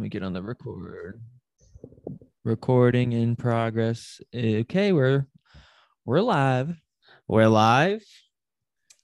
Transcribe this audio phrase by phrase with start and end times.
[0.00, 1.20] Let me get on the record.
[2.42, 4.18] Recording in progress.
[4.34, 5.26] Okay, we're
[6.06, 6.74] we're live.
[7.28, 8.02] We're live.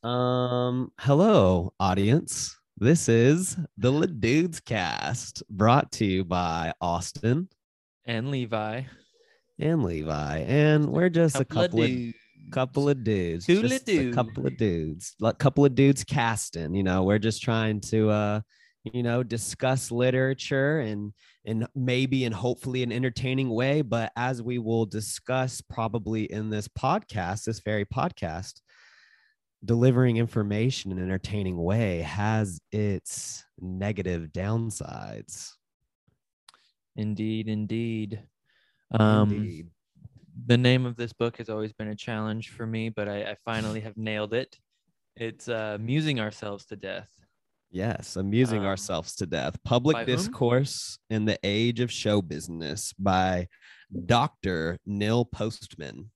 [0.02, 2.58] Um, hello, audience.
[2.78, 7.50] This is the Dudes Cast, brought to you by Austin
[8.06, 8.84] And Levi.
[9.58, 12.16] and Levi, and we're just a couple of, dudes.
[12.52, 14.14] couple of dudes, Couple of just a dudes.
[14.14, 16.74] couple of dudes, a couple of dudes casting.
[16.74, 18.40] You know, we're just trying to, uh,
[18.92, 21.12] you know, discuss literature and
[21.44, 23.82] and maybe and hopefully an entertaining way.
[23.82, 28.60] But as we will discuss probably in this podcast, this very podcast,
[29.64, 35.52] delivering information in an entertaining way has its negative downsides.
[36.96, 38.22] Indeed, indeed.
[38.92, 39.68] Um Indeed.
[40.46, 43.36] the name of this book has always been a challenge for me, but I, I
[43.44, 44.56] finally have nailed it.
[45.16, 47.08] It's uh musing ourselves to death.
[47.70, 49.56] Yes, amusing Um, ourselves to death.
[49.64, 50.16] Public by whom?
[50.16, 53.48] Discourse in the Age of Show Business by
[54.06, 54.78] Dr.
[54.86, 56.10] Neil Postman.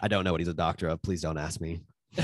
[0.00, 1.02] I don't know what he's a doctor of.
[1.02, 1.80] Please don't ask me.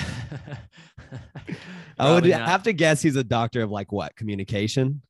[1.98, 2.48] I would not.
[2.48, 4.14] have to guess he's a doctor of like what?
[4.16, 5.02] Communication?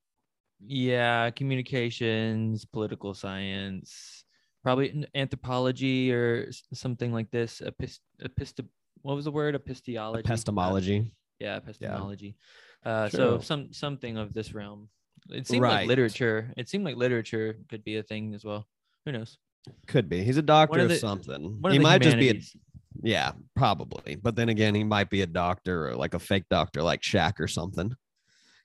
[0.67, 4.25] yeah, communications, political science,
[4.62, 7.61] probably anthropology or something like this.
[7.61, 8.61] Epist, epist,
[9.03, 9.55] what was the word?
[9.55, 10.20] Epistemology.
[10.20, 11.12] Epistemology.
[11.39, 12.36] yeah, epistemology.
[12.84, 14.88] Uh, so some something of this realm.
[15.30, 16.52] It seemed like literature.
[16.56, 18.66] It seemed like literature could be a thing as well.
[19.06, 19.38] Who knows?
[19.86, 20.22] Could be.
[20.22, 21.62] He's a doctor of the- something.
[21.62, 22.56] One He the might just be a humanities.
[23.02, 24.16] Yeah, probably.
[24.16, 27.40] But then again, he might be a doctor or like a fake doctor like Shaq
[27.40, 27.94] or something.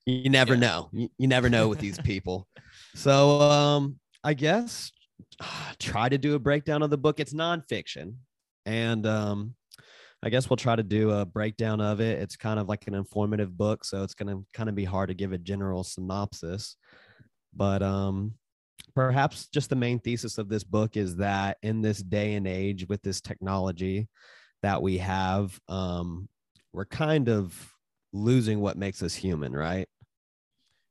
[0.05, 0.59] You never Yeah.
[0.59, 0.89] know.
[0.91, 2.47] You, you never know with these people.
[2.95, 4.91] So um I guess
[5.79, 7.19] try to do a breakdown of the book.
[7.19, 8.15] It's nonfiction.
[8.65, 9.55] And um
[10.21, 12.19] I guess we'll try to do a breakdown of it.
[12.19, 15.15] It's kind of like an informative book, so it's gonna kind of be hard to
[15.15, 16.75] give a general synopsis.
[17.55, 18.33] But um
[18.95, 22.87] perhaps just the main thesis of this book is that in this day and age
[22.87, 24.07] with this technology
[24.63, 26.27] that we have um
[26.73, 27.53] we're kind of
[28.13, 29.87] losing what makes us human right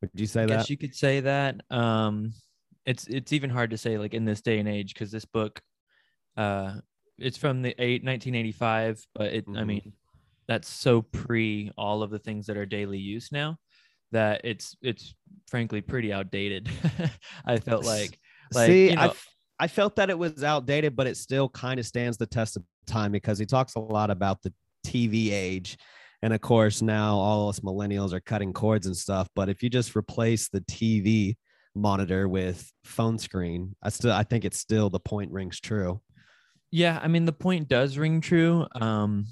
[0.00, 1.60] would you say I guess that you could say that.
[1.70, 2.32] Um,
[2.86, 5.60] it's it's even hard to say like in this day and age because this book,
[6.36, 6.74] uh,
[7.18, 9.66] it's from the eight, 1985, but it I Mhm.
[9.66, 9.92] mean,
[10.46, 13.58] that's so pre all of the things that are daily use now
[14.12, 15.14] that it's it's
[15.48, 16.68] frankly pretty outdated.
[17.44, 18.18] I felt like
[18.54, 19.26] like see you I know, f-
[19.60, 22.62] I felt that it was outdated but it still kind of stands the test of
[22.86, 24.52] time because he talks a lot about the
[24.86, 25.76] tv age
[26.22, 29.68] and of course now all us millennials are cutting cords and stuff but if you
[29.68, 31.36] just replace the tv
[31.74, 36.00] monitor with phone screen i still i think it's still the point rings true
[36.70, 38.66] Yeah, I mean the point does ring true.
[38.74, 39.26] Um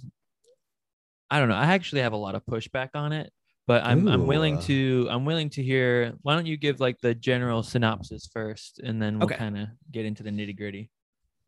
[1.30, 1.56] I don't know.
[1.56, 3.32] I actually have a lot of pushback on it,
[3.66, 7.14] but I'm I'm willing to I'm willing to hear why don't you give like the
[7.14, 9.36] general synopsis first and then we'll Okay.
[9.36, 10.90] kind of get into the nitty-gritty.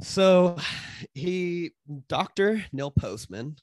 [0.01, 0.57] So
[1.15, 1.73] he,
[2.09, 2.65] Dr.
[2.73, 3.57] Neil Postman,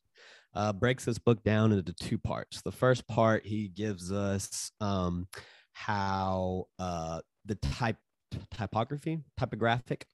[0.53, 2.61] uh, breaks this book down into two parts.
[2.61, 5.27] The first part, he gives us um,
[5.73, 7.97] how uh, the type
[8.51, 10.05] typography, typographic,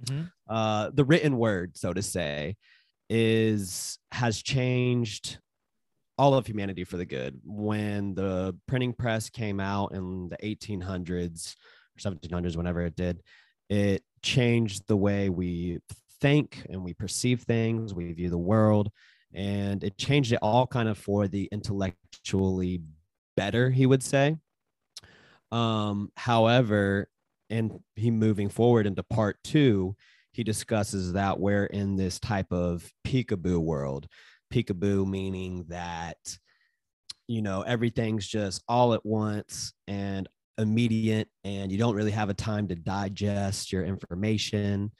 [0.00, 0.32] Mhm.
[0.48, 2.56] uh, the written word, so to say,
[3.10, 5.38] is has changed
[6.18, 7.40] all of humanity for the good.
[7.44, 11.56] When the printing press came out in the 1800s
[11.96, 13.22] or 1700s, whenever it did,
[13.68, 15.80] it changed the way we
[16.20, 18.90] think and we perceive things, we view the world,
[19.32, 22.82] and it changed it all kind of for the intellectually
[23.36, 24.36] better, he would say.
[25.52, 27.08] Um, however,
[27.50, 29.96] and he moving forward into part two,
[30.32, 34.06] he discusses that we're in this type of peekaboo world.
[34.52, 36.16] Peekaboo meaning that,
[37.28, 40.28] you know, everything's just all at once and
[40.58, 44.90] immediate, and you don't really have a time to digest your information.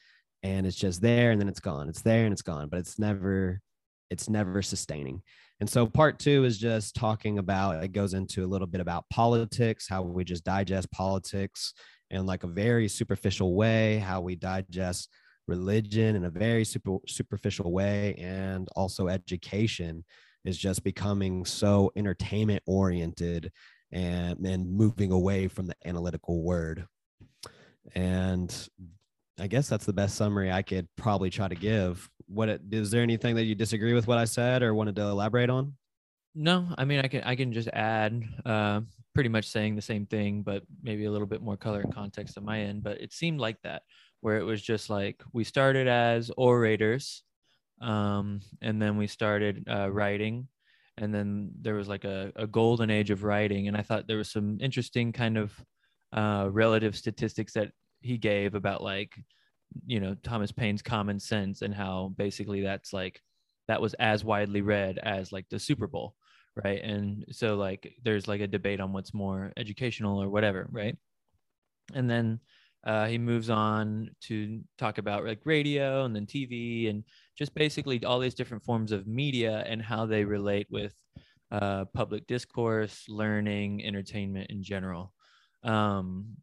[0.43, 1.89] And it's just there and then it's gone.
[1.89, 3.61] It's there and it's gone, but it's never,
[4.11, 5.23] it's never sustaining.
[5.61, 9.09] And so part two is just talking about it goes into a little bit about
[9.09, 11.73] politics, how we just digest politics
[12.15, 15.11] in like a very superficial way, how we digest
[15.47, 20.05] religion in a very super superficial way, and also education
[20.45, 23.51] is just becoming so entertainment oriented
[23.93, 26.87] and and moving away from the analytical word.
[27.95, 28.69] And
[29.39, 32.09] I guess that's the best summary I could probably try to give.
[32.27, 35.03] What it, is there anything that you disagree with what I said or wanted to
[35.03, 35.75] elaborate on?
[36.35, 38.81] No, I mean I can I can just add uh,
[39.15, 42.37] pretty much saying the same thing, but maybe a little bit more color and context
[42.37, 42.83] on my end.
[42.83, 43.83] But it seemed like that,
[44.21, 47.23] where it was just like we started as orators,
[47.81, 50.49] um, and then we started uh, writing,
[50.99, 54.19] and then there was like a, a golden age of writing, and I thought there
[54.19, 55.53] was some interesting kind of
[56.13, 59.13] uh, relative statistics that he gave about like
[59.87, 63.21] you know Thomas Paine's Common Sense and how basically that's like
[63.67, 66.15] that was as widely read as like the Super Bowl,
[66.63, 66.83] right?
[66.83, 70.97] And so like there's like a debate on what's more educational or whatever, right?
[71.95, 72.41] And then
[72.85, 77.03] uh, he moves on to talk about like radio and then TV and
[77.37, 80.95] just basically all these different forms of media and how they relate with
[81.51, 85.13] uh, public discourse, learning, entertainment in general.
[85.63, 86.37] Um,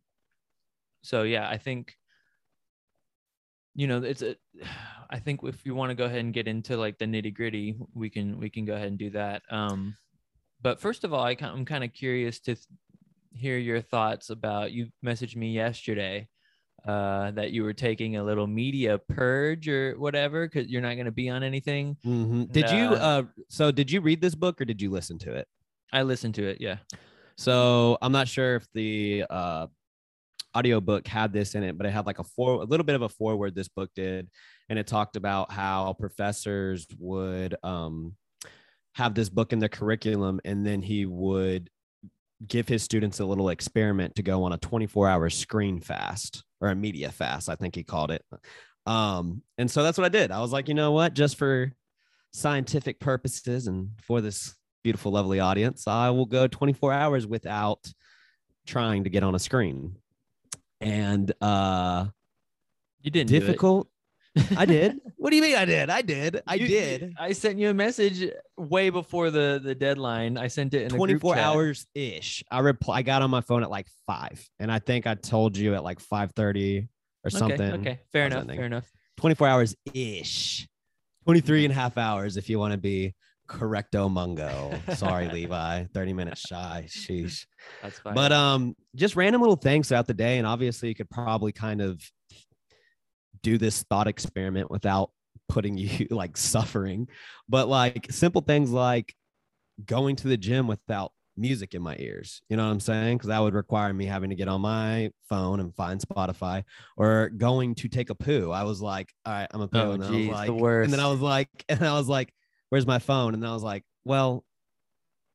[1.03, 1.95] so yeah, I think
[3.75, 4.35] you know it's a
[5.09, 7.75] i think if you want to go ahead and get into like the nitty gritty
[7.93, 9.95] we can we can go ahead and do that um
[10.61, 12.67] but first of all I, i'm kind of curious to th-
[13.33, 16.27] hear your thoughts about you messaged me yesterday
[16.87, 21.05] uh that you were taking a little media purge or whatever because you're not going
[21.05, 22.51] to be on anything Mhm.
[22.51, 22.95] Did you?
[22.95, 25.47] Uh, so did you read this book or did you listen to it?
[25.93, 26.77] i listened to it yeah
[27.37, 29.67] So I'm not sure if the uh,
[30.55, 33.01] audiobook had this in it, but it had like a four, a little bit of
[33.01, 34.29] a forward this book did,
[34.69, 38.15] and it talked about how professors would um,
[38.95, 41.69] have this book in their curriculum, and then he would
[42.47, 46.69] give his students a little experiment to go on a 24 hour screen fast or
[46.69, 48.23] a media fast, I think he called it.
[48.85, 50.31] Um, and so that's what I did.
[50.31, 51.71] I was like, you know what, just for
[52.31, 57.91] scientific purposes and for this beautiful, lovely audience, I will go 24 hours without
[58.65, 59.95] trying to get on a screen.
[60.81, 62.07] And uh
[63.01, 63.39] you didn't do it.
[63.41, 63.87] difficult.
[64.57, 64.99] I did.
[65.21, 65.89] What do you mean I did?
[65.91, 66.41] I did.
[66.47, 67.13] I You- did.
[67.19, 71.37] i sent you a message way before the the deadline i sent it in 24
[71.37, 72.43] hours ish.
[72.49, 74.43] I reply I got on my phone at like five.
[74.59, 76.87] And I think I told you at like 5 30
[77.23, 77.61] or something.
[77.61, 80.67] okay okay fair enough fair enough 24 hours ish.
[81.25, 83.13] 23 and a half hours if you want to be
[83.51, 84.71] correcto mungo.
[84.95, 85.85] Sorry, Levi.
[85.93, 86.85] 30 minutes shy.
[86.87, 87.45] Sheesh.
[87.81, 91.09] that's fine But um, just random little things throughout the day, and obviously you could
[91.09, 92.01] probably kind of
[93.43, 95.11] do this thought experiment without
[95.49, 97.07] putting you like suffering.
[97.49, 99.13] But like simple things like
[99.85, 102.41] going to the gym without music in my ears.
[102.49, 103.17] You know what I'm saying?
[103.17, 106.63] Because that would require me having to get on my phone and find Spotify,
[106.97, 108.51] or going to take a poo.
[108.51, 110.85] I was like, all right, I'm a poo, Oh, and geez, I was the worst.
[110.85, 112.31] and then I was like, and I was like,
[112.71, 113.33] where's my phone?
[113.33, 114.45] And I was like, well,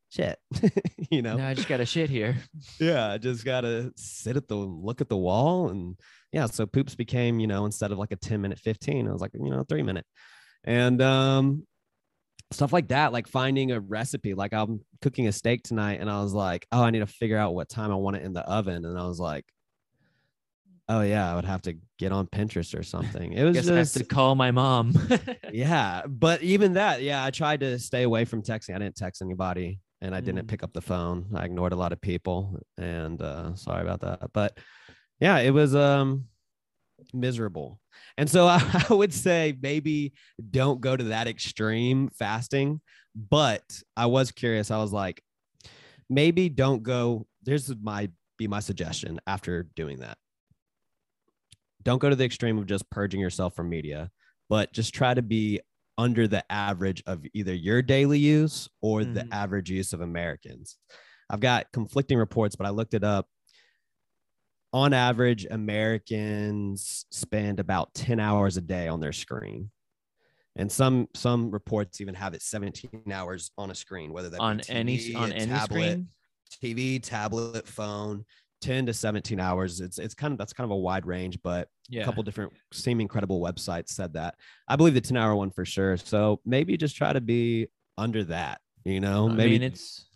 [0.08, 0.38] shit,
[1.10, 1.36] you know?
[1.36, 2.36] No, i just got to shit here.
[2.80, 5.96] Yeah I just gotta sit at the look at the wall and
[6.32, 9.20] yeah so poops became you know instead of like a 10 minute 15 i was
[9.20, 10.06] like you know three minute.
[10.64, 11.66] And um
[12.52, 16.22] stuff like that like finding a recipe like i'm cooking a steak tonight and i
[16.22, 18.42] was like oh i need to figure out what time i want it in the
[18.42, 18.84] oven.
[18.84, 19.44] And i was like
[20.88, 23.32] oh yeah i would have to get on pinterest or something.
[23.32, 24.92] It was guess i just to call my mom.
[25.52, 28.74] Yeah but even that yeah i tried to stay away from texting.
[28.74, 30.48] I didn't text anybody and i didn't Mm.
[30.48, 31.26] pick up the phone.
[31.34, 34.30] I ignored a lot of people and uh sorry about that.
[34.32, 34.58] But
[35.20, 36.26] yeah it was um
[37.14, 37.80] miserable.
[38.18, 38.60] And so i,
[38.90, 40.12] I would say maybe
[40.50, 42.80] don't go to that extreme fasting
[43.14, 43.62] but
[43.96, 44.70] i was curious.
[44.70, 45.22] I was like
[46.10, 50.18] maybe don't go there's my be my suggestion after doing that
[51.86, 54.10] don't go to the extreme of just purging yourself from media
[54.50, 55.60] but just try to be
[55.96, 59.28] under the average of either your daily use or the Mhm.
[59.32, 60.76] average use of Americans.
[61.30, 63.28] I've got conflicting reports, but I looked it up.
[64.72, 69.70] On average, Americans spend about 10 hours a day on their screen.
[70.54, 74.42] And some some reports even have it 17 hours on a screen, whether that be
[74.44, 76.02] on any on a any tablet,
[76.60, 78.24] screen TV, tablet, phone,
[78.66, 79.80] 10 to 17 hours.
[79.80, 82.52] It's it's kind of that's kind of a wide range, but yeah a couple different
[82.72, 84.34] seem credible websites said that.
[84.68, 85.96] I believe the 10 hour one for sure.
[85.96, 90.06] So maybe just try to be under that, you know, I maybe mean, it's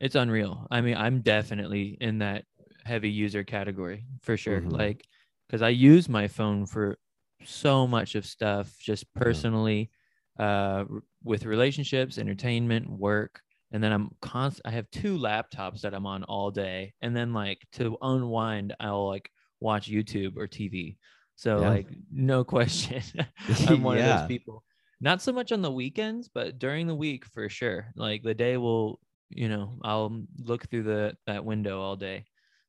[0.00, 0.66] it's unreal.
[0.70, 2.44] I mean, I'm definitely in that
[2.84, 4.60] heavy user category for sure.
[4.60, 4.72] Mhm.
[4.72, 5.06] Like,
[5.46, 6.98] because I use my phone for
[7.44, 9.90] so much of stuff, just personally,
[10.38, 10.84] uh,
[11.22, 13.42] with relationships, entertainment, work,
[13.72, 14.66] and then I'm constant.
[14.66, 19.06] I have two laptops that I'm on all day, and then like to unwind, I'll
[19.08, 20.98] like watch YouTube or TV.
[21.36, 21.70] So Yeah.
[21.70, 23.02] like, no question,
[23.68, 24.64] I'm one of those people.
[25.00, 27.90] Not so much on the weekends, but during the week for sure.
[27.96, 29.00] Like the day will,
[29.30, 32.26] you know, I'll look through the that window all day.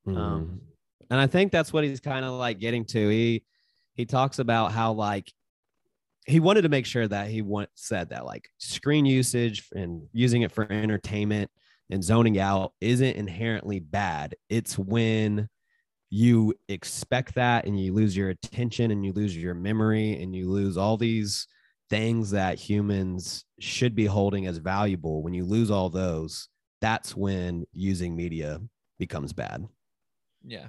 [0.08, 0.16] Mhm.
[0.18, 0.62] Um,
[1.10, 3.10] and I think that's what he's kind of like getting to.
[3.10, 3.44] He
[3.96, 5.32] he talks about how like
[6.28, 10.44] he wanted to make sure that he want, said that like screen usage and using
[10.44, 11.50] it for entertainment
[11.90, 14.36] and zoning out isn't inherently bad.
[14.50, 15.50] It's when
[16.10, 20.50] you expect that and you lose your attention and you lose your memory and you
[20.50, 21.48] lose all these
[21.90, 25.24] things that humans should be holding as valuable.
[25.24, 26.48] When you lose all those,
[26.82, 28.62] that's when using media
[29.00, 29.68] becomes bad.
[30.46, 30.68] yeah,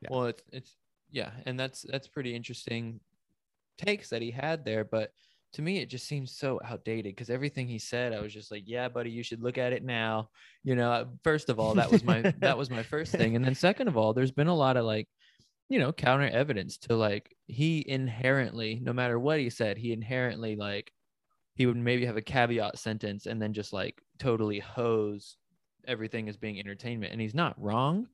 [0.00, 0.08] Yeah.
[0.10, 0.76] Well, it's it's
[1.10, 3.00] yeah, and that's that's pretty interesting
[3.78, 5.12] takes that he had there, but
[5.52, 8.64] to me it just seems so outdated because everything he said i was just like
[8.66, 10.28] yeah buddy you should look at it now.
[10.64, 13.54] You know first of all that was my that was my first thing and then
[13.54, 15.08] second of all there's been a lot of like
[15.68, 20.56] you know counter evidence to like he inherently no matter what he said he inherently
[20.56, 20.92] like
[21.54, 25.36] he would maybe have a caveat sentence and then just like totally hose
[25.86, 28.06] everything as being entertainment and he's not wrong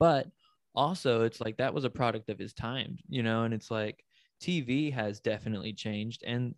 [0.00, 0.26] but
[0.74, 4.02] also it's like that was a product of his time you know and it's like
[4.42, 6.54] tv has definitely changed and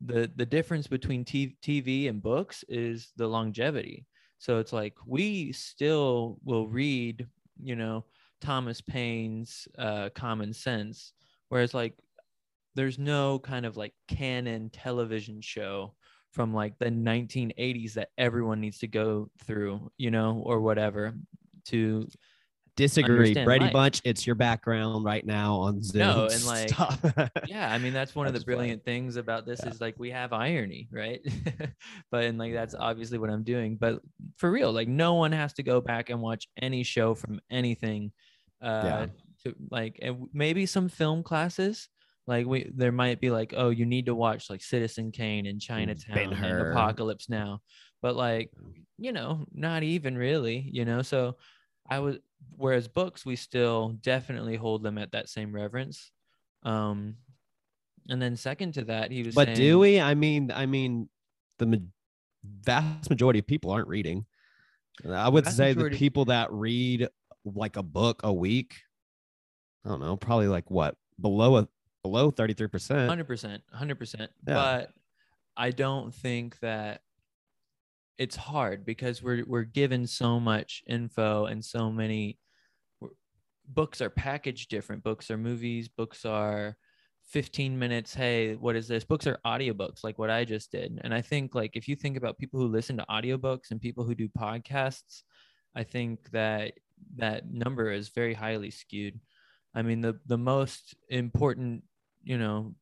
[0.00, 4.06] the the difference between T- tv and books is the longevity.
[4.38, 7.26] So it's like we still will read
[7.62, 8.04] you know
[8.40, 11.14] thomas paine's uh, common sense
[11.48, 11.94] whereas like
[12.74, 15.94] there's no kind of like canon television show
[16.32, 21.14] from like the 1980s that everyone needs to go through you know or whatever
[21.64, 22.06] to
[22.76, 23.72] Disagree, Brady life.
[23.72, 24.02] Bunch.
[24.04, 26.00] It's your background right now on Zoom.
[26.00, 26.70] No, and, like,
[27.48, 28.56] yeah i mean that's one of the That's funny.
[28.56, 29.70] brilliant things about this Yeah.
[29.70, 31.20] is like we have irony right
[32.10, 34.00] but and like that's obviously what i'm doing but
[34.36, 38.12] for real like no one has to go back and watch any show from anything
[38.62, 39.06] uh Yeah.
[39.44, 41.88] to like and maybe some film classes
[42.26, 45.60] like we there might be like oh you need to watch like citizen kane and
[45.60, 47.60] chinatown and apocalypse now
[48.02, 48.50] but like
[48.98, 51.36] you know not even really you know so
[51.90, 52.16] i was
[52.56, 56.10] whereas books we still definitely hold them at that same reverence
[56.62, 57.16] um
[58.08, 60.00] and then second to that he was but saying, do we?
[60.00, 61.08] I mean, I mean,
[61.58, 61.76] the ma-
[62.62, 64.24] vast majority of people aren't reading.
[65.08, 67.08] I would say the people that read
[67.44, 68.76] like a book a week,
[69.84, 71.68] I don't know, probably like what below a
[72.04, 73.10] below thirty three percent.
[73.10, 74.28] 100% 100% Yeah.
[74.46, 74.92] but
[75.56, 77.00] i don't think that
[78.18, 82.38] it's hard because we're we're given so much info and so many
[83.68, 85.02] books are packaged different.
[85.02, 86.76] Books are movies books are
[87.30, 89.04] 15 minutes hey what is this?
[89.04, 91.00] Books are audiobooks like what i just did.
[91.02, 94.04] And i think like if you think about people who listen to audiobooks and people
[94.04, 95.22] who do podcasts
[95.74, 96.74] i think that
[97.16, 99.20] that number is very highly skewed.
[99.74, 101.82] I mean the the most important
[102.24, 102.74] you know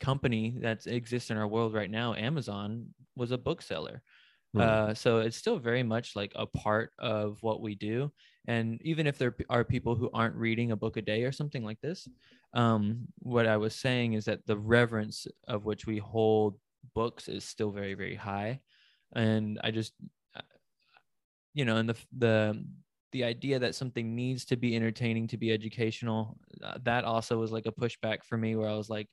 [0.00, 4.02] company that exists in our world right now amazon was a bookseller
[4.54, 4.60] Hmm.
[4.60, 8.12] uh, so it's still very much like a part of what we do
[8.46, 11.64] and even if there are people who aren't reading a book a day or something
[11.64, 12.06] like this
[12.54, 16.58] um, what i was saying is that the reverence of which we hold
[16.94, 18.60] books is still very very high
[19.14, 19.94] and i just
[20.36, 20.40] uh,
[21.54, 22.64] you know and the the
[23.12, 27.52] the idea that something needs to be entertaining to be educational uh, that also was
[27.52, 29.08] like a pushback for me where i was like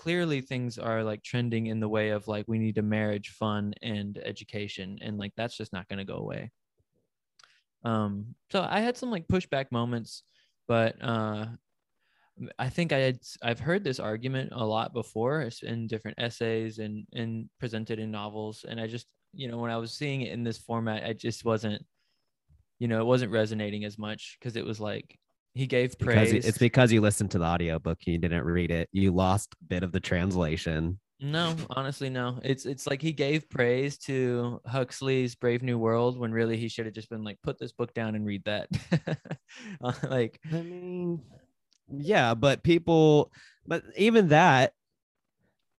[0.00, 3.74] clearly things are like trending in the way of like we need to marriage fun
[3.82, 6.50] and education and like that's just not going to go away.
[7.84, 10.22] Um so i had some like pushback moments
[10.68, 11.46] but uh
[12.58, 17.06] i think i had i've heard this argument a lot before in different essays and
[17.14, 20.44] and presented in novels and i just you know when i was seeing it in
[20.44, 21.82] this format i just wasn't
[22.78, 25.18] you know it wasn't resonating as much because it was like
[25.54, 28.70] he gave Because praise you- it's because you listened to the audiobook, you didn't read
[28.70, 28.88] it.
[28.92, 30.98] You lost a bit of the translation.
[31.22, 32.40] No, honestly, no.
[32.42, 36.86] It's it's like he gave praise to Huxley's Brave New World when really he should
[36.86, 38.68] have just been like, put this book down and read that.
[39.82, 41.20] Uh, like, I mean,
[41.92, 43.32] yeah, but people,
[43.66, 44.72] but even that,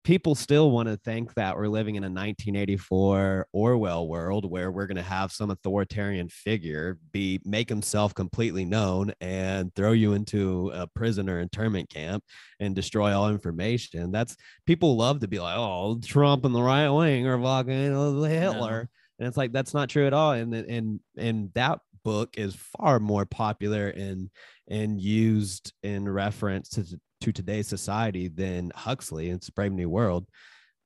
[0.03, 4.88] people still want to think that we're living in a 1984 Orwell world where we're
[4.88, 10.72] going to have some authoritarian figure be make himself completely known and throw you into
[10.74, 12.24] a prison or internment camp
[12.60, 14.12] and destroy all information.
[14.12, 18.89] That's people love to be like, oh, Trump and the right wing are fucking Hitler.
[19.20, 20.31] And it's like that's not true at all.
[20.31, 24.31] And and and that book is far more popular and
[24.67, 29.29] and used in reference to to today's society than Huxley.
[29.29, 30.27] It's Brave New World,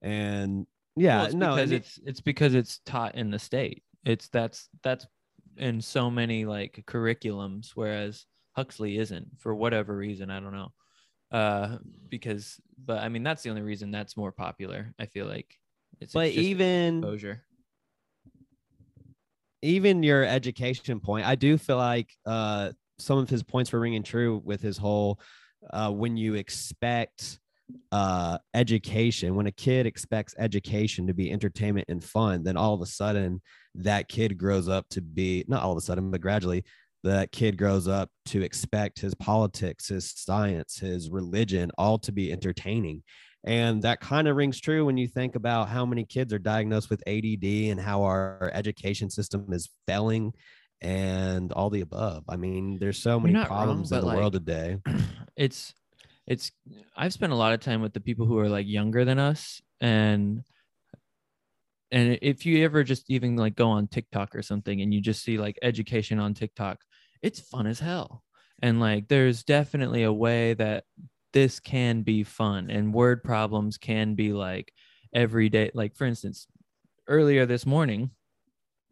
[0.02, 0.66] and
[0.96, 3.84] yeah, well, it's no, because it's it's because it's taught in the state.
[4.06, 5.06] It's that's that's
[5.58, 8.26] in so many like curriculums, whereas
[8.56, 10.30] Huxley isn't for whatever reason.
[10.30, 10.72] I don't know.
[11.32, 11.78] Uh,
[12.08, 14.94] because, but I mean, that's the only reason that's more popular.
[15.00, 15.54] I feel like
[16.00, 17.44] it's, but it's even exposure.
[19.62, 24.04] even your education point, I do feel like uh, some of his points were ringing
[24.04, 25.20] true with his whole
[25.72, 27.40] uh, when you expect
[27.92, 32.82] uh, education, when a kid expects education to be entertainment and fun, then all of
[32.82, 33.42] a sudden
[33.76, 36.64] that kid grows up to be not all of a sudden, but gradually
[37.04, 42.32] that kid grows up to expect his politics, his science, his religion all to be
[42.32, 43.04] entertaining.
[43.44, 46.90] And that kind of rings true when you think about how many kids are diagnosed
[46.90, 50.34] with ADD and how our education system is failing
[50.82, 52.24] and all the above.
[52.30, 54.78] I mean, there's so many not wrong, problems in the like, world today.
[55.36, 55.74] it's
[56.28, 56.52] it's
[56.96, 59.62] i've spent a lot of time with the people who are like younger than us
[59.82, 60.44] and
[61.92, 65.24] and if you ever just even like go on tiktok or something and you just
[65.24, 66.80] see like education on tiktok
[67.22, 68.24] it's fun as hell
[68.62, 70.84] and like there's definitely a way that
[71.34, 74.72] this can be fun and word problems can be like
[75.14, 76.48] every day like for instance
[77.08, 78.10] earlier this morning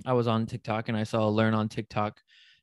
[0.05, 2.19] i was on tiktok and i saw a learn on tiktok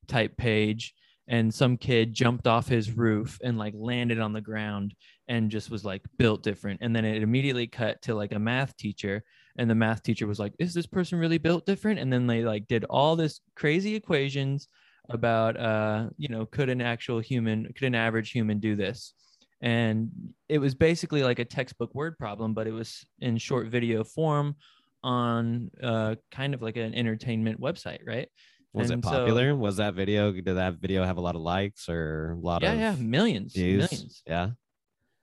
[0.08, 0.94] type page
[1.30, 4.94] and some kid jumped off his roof and like landed on the ground
[5.28, 6.80] and just was like built different.
[6.82, 9.22] And then it immediately cut to like a math teacher
[9.56, 12.00] and the math teacher was like is this person really built different?
[12.00, 14.66] And then they like did all this crazy equations
[15.08, 19.14] about uh you know could an actual human could an average human do this?
[19.62, 20.10] And
[20.48, 24.56] it was basically like a textbook word problem but it was in short video form
[25.02, 28.28] on uh kind of like an entertainment website right
[28.72, 29.56] Was And it so- popular?
[29.56, 30.30] was that video?
[30.32, 33.52] Did that video have a lot of likes or a lot yeah of yeah millions
[33.54, 33.90] views?
[33.90, 34.50] millions Yeah.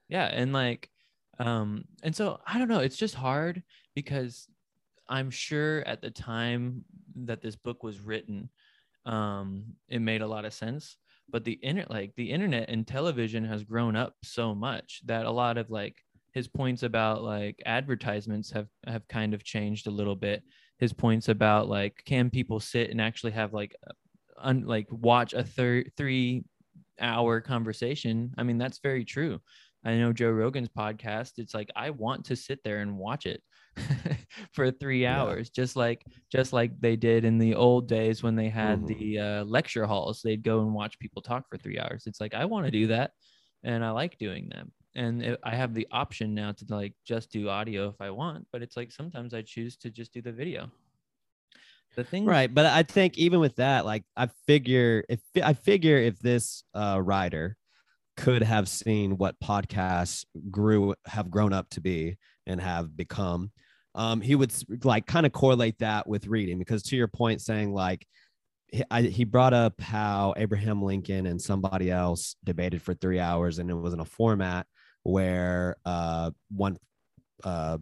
[0.09, 0.89] yeah and like
[1.39, 3.61] um and so i don't know it's just hard
[3.93, 4.47] because
[5.07, 6.83] i'm sure at the time
[7.15, 8.49] that this book was written
[9.05, 10.97] um it made a lot of sense
[11.29, 15.31] but the internet like the internet and television has grown up so much that a
[15.31, 15.95] lot of like
[16.37, 20.39] his points about like advertisements have have kind of changed a little bit
[20.83, 23.73] his points about like can people sit and actually have like
[24.49, 26.43] un, like watch a thir- three
[26.99, 29.39] hour conversation i mean that's very true
[29.85, 31.33] I know Joe Rogan's podcast.
[31.37, 33.41] It's like I want to sit there and watch it
[34.51, 35.21] for three Yeah.
[35.21, 38.87] hours, just like just like they did in the old days when they had Mhm.
[38.87, 40.19] the uh, lecture halls.
[40.21, 42.03] They'd go and watch people talk for three hours.
[42.07, 43.11] It's like I want to do that,
[43.63, 44.73] and I like doing them.
[44.97, 48.47] And it, I have the option now to like just do audio if I want,
[48.51, 50.71] but it's like sometimes I choose to just do the video.
[51.95, 55.97] The thing, Right, but I think even with that, like I figure if I figure
[55.97, 57.57] if this uh, writer
[58.17, 63.51] could have seen what podcasts grew have grown up to be and have become,
[63.93, 64.51] um, he would
[64.83, 68.05] like kind of correlate that with reading because to your point, saying like
[68.67, 73.59] he, I, he brought up how Abraham Lincoln and somebody else debated for three hours
[73.59, 74.65] and it was in a format
[75.07, 76.77] where uh, one
[77.45, 77.77] uh,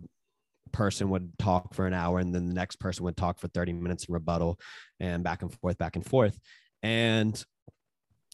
[0.72, 3.74] person would talk for an hour and then the next person would talk for 30
[3.74, 4.60] minutes in rebuttal
[5.00, 6.38] and back and forth, back and forth.
[6.84, 7.44] And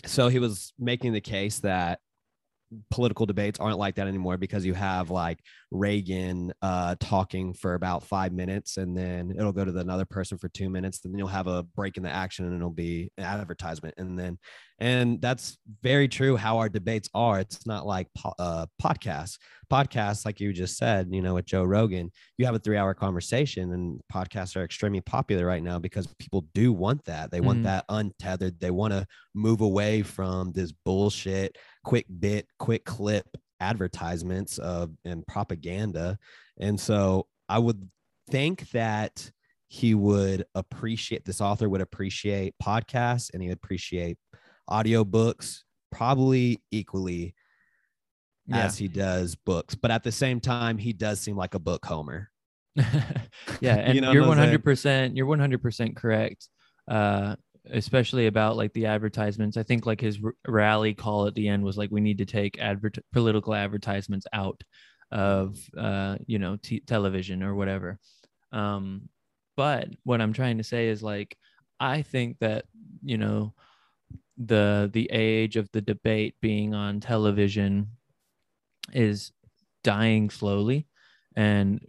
[0.06, 2.00] so he was making the case that
[2.90, 5.40] political debates aren't like that anymore because you have like
[5.72, 10.38] Reagan uh, talking for about five minutes and then it'll go to the another person
[10.38, 11.00] for two minutes.
[11.06, 13.96] And then you'll have a break in the action and it'll be an advertisement.
[13.98, 14.38] And then,
[14.82, 17.40] and that's very true how our debates are.
[17.40, 19.38] It's not like po- uh, podcasts.
[19.72, 22.96] Podcasts, like you just said, you know, with Joe Rogan, you have a three hour
[22.96, 27.30] conversation and podcasts are extremely popular right now because people do want that.
[27.30, 27.64] They want Mhm.
[27.66, 28.60] that untethered.
[28.60, 35.26] They want to move away from this bullshit quick bit, quick clip advertisements of and
[35.28, 36.18] propaganda.
[36.60, 37.88] And so I would
[38.32, 39.32] think that
[39.68, 44.18] he would appreciate this author would appreciate podcasts and he would appreciate
[44.72, 45.60] audiobooks
[45.92, 47.36] probably equally
[48.48, 48.66] yeah.
[48.66, 49.76] as he does books.
[49.76, 52.32] But at the same time, he does seem like a book homer.
[52.76, 52.84] yeah
[53.76, 56.48] and You are what 100% you're 100% correct
[56.88, 57.36] uh
[57.72, 61.64] especially about like the advertisements i think like his r- rally call at the end
[61.64, 64.64] was like we need to take advert political advertisements out
[65.12, 68.00] of uh you know t- television or whatever
[68.52, 69.08] um
[69.58, 71.38] but what i'm trying to say is like
[71.80, 72.66] i think that
[73.04, 73.54] you know
[74.48, 77.88] the the age of the debate being on television
[78.94, 79.32] is
[79.84, 80.88] dying slowly
[81.36, 81.82] and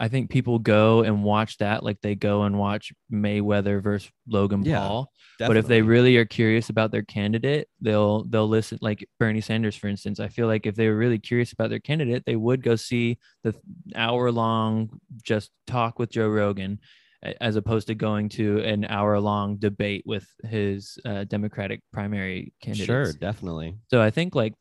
[0.00, 4.62] I think people go and watch that like they go and watch Mayweather versus Logan
[4.62, 5.12] Yeah, Paul.
[5.40, 9.74] But if they really are curious about their candidate, they'll they'll listen like Bernie Sanders,
[9.74, 10.20] for instance.
[10.20, 13.18] I feel like if they were really curious about their candidate, they would go see
[13.42, 13.54] the
[13.96, 16.78] hour long just talk with Joe Rogan,
[17.22, 22.86] as opposed to going to an hour long debate with his uh, Democratic primary candidate.
[22.86, 23.76] sure, definitely.
[23.88, 24.54] So I think like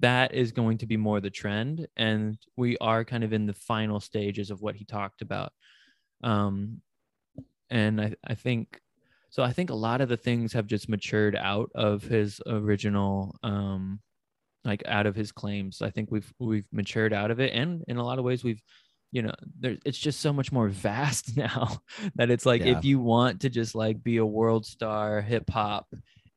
[0.00, 3.54] that is going to be more the trend, and we are kind of in the
[3.54, 5.52] final stages of what he talked about.
[6.22, 6.82] Um,
[7.70, 8.80] and I, I think
[9.30, 9.42] so.
[9.42, 14.00] I think a lot of the things have just matured out of his original, um,
[14.64, 15.80] like out of his claims.
[15.80, 18.62] I think we've we've matured out of it, and in a lot of ways we've
[19.14, 21.80] you know there it's just so much more vast now
[22.16, 22.76] that it's like Yeah.
[22.78, 25.86] if you want to just like be a world star hip hop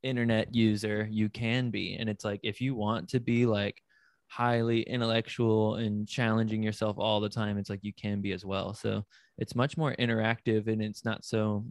[0.03, 3.81] internet user you can be and it's like if you want to be like
[4.27, 8.75] highly intellectual and challenging yourself all the time it's like you can be as well
[8.75, 9.03] so
[9.39, 11.65] it's much more interactive and it's not so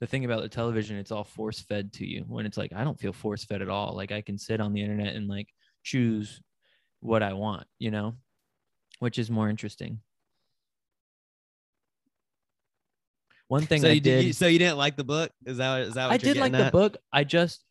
[0.00, 2.24] the thing about the television, it's all force fed to you.
[2.28, 3.94] When it's like I don't feel force fed at all.
[3.96, 5.48] Like I can sit on the internet and like
[5.84, 6.42] choose
[7.00, 8.14] what I want, you know,
[8.98, 10.00] which is more interesting.
[13.48, 15.30] One thing so I you did, You, so you didn't like the book?
[15.44, 16.96] Is that is that what I did like getting the book.
[17.12, 17.64] I just,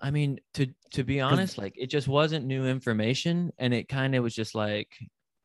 [0.00, 4.14] I mean, to to be honest, like it just wasn't new information, and it kind
[4.14, 4.88] of was just like,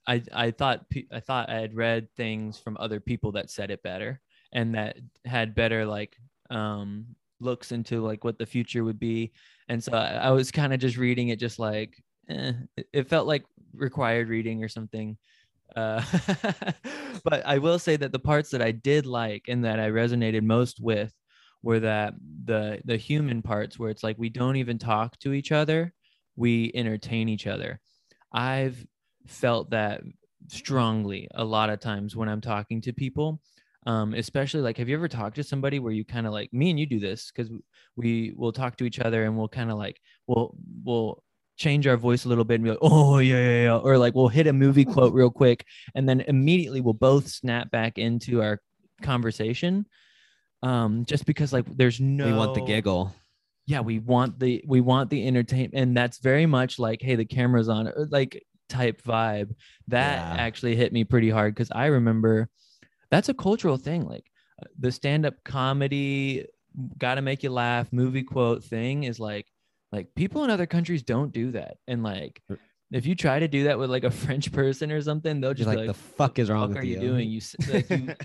[0.07, 3.81] I I thought I thought I had read things from other people that said it
[3.81, 4.21] better
[4.53, 6.15] and that had better like
[6.49, 7.05] um
[7.39, 9.31] looks into like what the future would be,
[9.67, 11.97] and so I, I was kind of just reading it, just like,
[12.29, 12.53] eh,
[12.93, 15.17] it felt like required reading or something.
[15.75, 16.03] Uh,
[17.23, 20.43] but I will say that the parts that I did like and that I resonated
[20.43, 21.13] most with
[21.63, 22.13] were that
[22.45, 25.93] the the human parts where it's like we don't even talk to each other,
[26.35, 27.79] we entertain each other.
[28.33, 28.85] I've
[29.27, 30.01] felt that
[30.47, 33.41] strongly a lot of times when I'm talking to people.
[33.87, 36.69] Um, especially like, have you ever talked to somebody where you kind of like me
[36.69, 37.51] and you do this because
[37.95, 41.23] we will talk to each other and we'll kind of like we'll we'll
[41.61, 44.15] change our voice a little bit and be like, oh yeah, yeah, yeah, or like
[44.15, 48.41] we'll hit a movie quote real quick, and then immediately we'll both snap back into
[48.41, 48.59] our
[49.01, 49.85] conversation.
[50.63, 53.13] Um, just because like there's no We want the giggle.
[53.67, 57.25] yeah we want the we want the entertainment and that's very much like hey the
[57.25, 59.49] camera's on or like type vibe
[59.87, 60.35] that Yeah.
[60.47, 62.47] actually hit me pretty hard because i remember
[63.11, 64.25] that's a cultural thing like
[64.61, 66.45] uh, the stand-up comedy
[66.97, 69.45] gotta make you laugh movie quote thing is like
[69.91, 72.41] like people in other countries don't do that and like
[72.91, 75.67] if you try to do that with like a french person or something they'll Just
[75.67, 76.99] like, be the fuck is wrong fuck with are you you?
[77.01, 78.15] doing you, like, you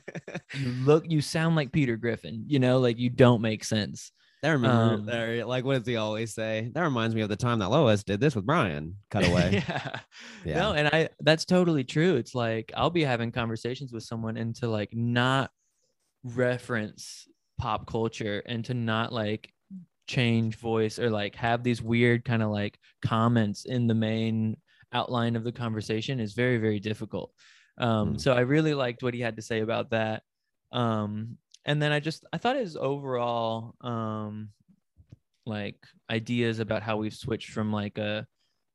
[0.59, 4.11] you look you sound like peter griffin you know like you don't make sense
[4.43, 6.71] That remember, Um, that- like, what does he always say?
[6.75, 8.97] That reminds me of the time that Lois did this with Brian.
[9.11, 9.65] Cut away.
[9.69, 9.99] yeah.
[10.45, 10.55] yeah.
[10.61, 12.17] No, and I that's totally true.
[12.17, 15.51] It's like I'll be having conversations with someone and to like not
[16.23, 17.27] reference
[17.59, 19.53] pop culture and to not like
[20.07, 24.57] change voice or like have these weird kind of like comments in the main
[24.93, 27.33] outline of the conversation is very very difficult.
[27.79, 28.21] Um Mm.
[28.21, 30.23] so I really liked what he had to say about that.
[30.73, 34.51] Um and then I just I thought his overall um
[35.45, 35.79] like
[36.11, 38.27] ideas about how we've switched from like a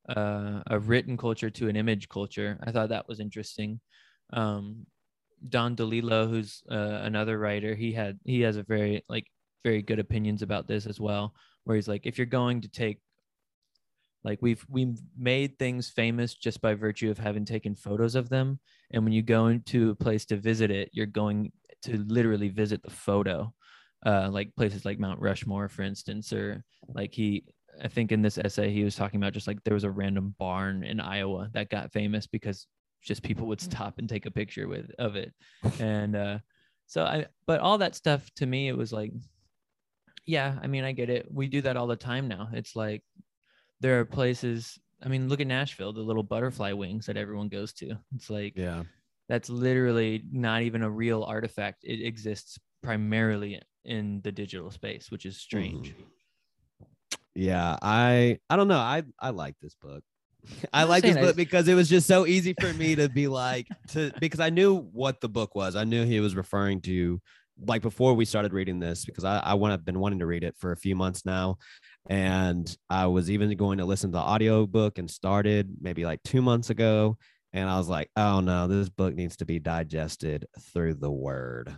[0.08, 2.58] uh, a written culture to an image culture.
[2.62, 3.80] I thought that was interesting.
[4.32, 4.86] Um,
[5.48, 9.26] Don DeLillo, who's uh, another writer, he had he has a very like
[9.64, 11.34] very good opinions about this as well.
[11.64, 13.00] Where he's like, if you're going to take
[14.24, 18.60] like we've we've made things famous just by virtue of having taken photos of them,
[18.92, 22.82] and when you go into a place to visit it, you're going to literally visit
[22.82, 23.52] the photo.
[24.04, 27.44] Uh, like places like Mount Rushmore, for instance, or like he
[27.82, 30.34] I think in this essay he was talking about just like there was a random
[30.38, 32.66] barn in Iowa that got famous because
[33.02, 35.32] just people would stop and take a picture with of it.
[35.78, 36.38] And uh
[36.86, 39.12] so I but all that stuff to me it was like
[40.26, 41.26] yeah, I mean I get it.
[41.30, 42.48] We do that all the time now.
[42.52, 43.02] It's like
[43.80, 47.72] there are places I mean look at Nashville, the little butterfly wings that everyone goes
[47.74, 47.96] to.
[48.14, 48.84] It's like yeah.
[49.28, 51.84] that's literally not even a real artifact.
[51.84, 55.90] It exists primarily in the digital space, which is strange.
[55.90, 56.02] Mm-hmm.
[57.34, 57.76] Yeah.
[57.82, 58.78] I I don't know.
[58.78, 60.04] I I like this book.
[60.72, 63.68] I like this book because it was just so easy for me to be like
[63.88, 65.76] to because I knew what the book was.
[65.76, 67.20] I knew he was referring to
[67.66, 70.44] like before we started reading this because I I want I've been wanting to read
[70.44, 71.58] it for a few months now,
[72.08, 76.22] and I was even going to listen to the audio book and started maybe like
[76.22, 77.16] two months ago,
[77.52, 81.76] and I was like, oh no, this book needs to be digested through the word.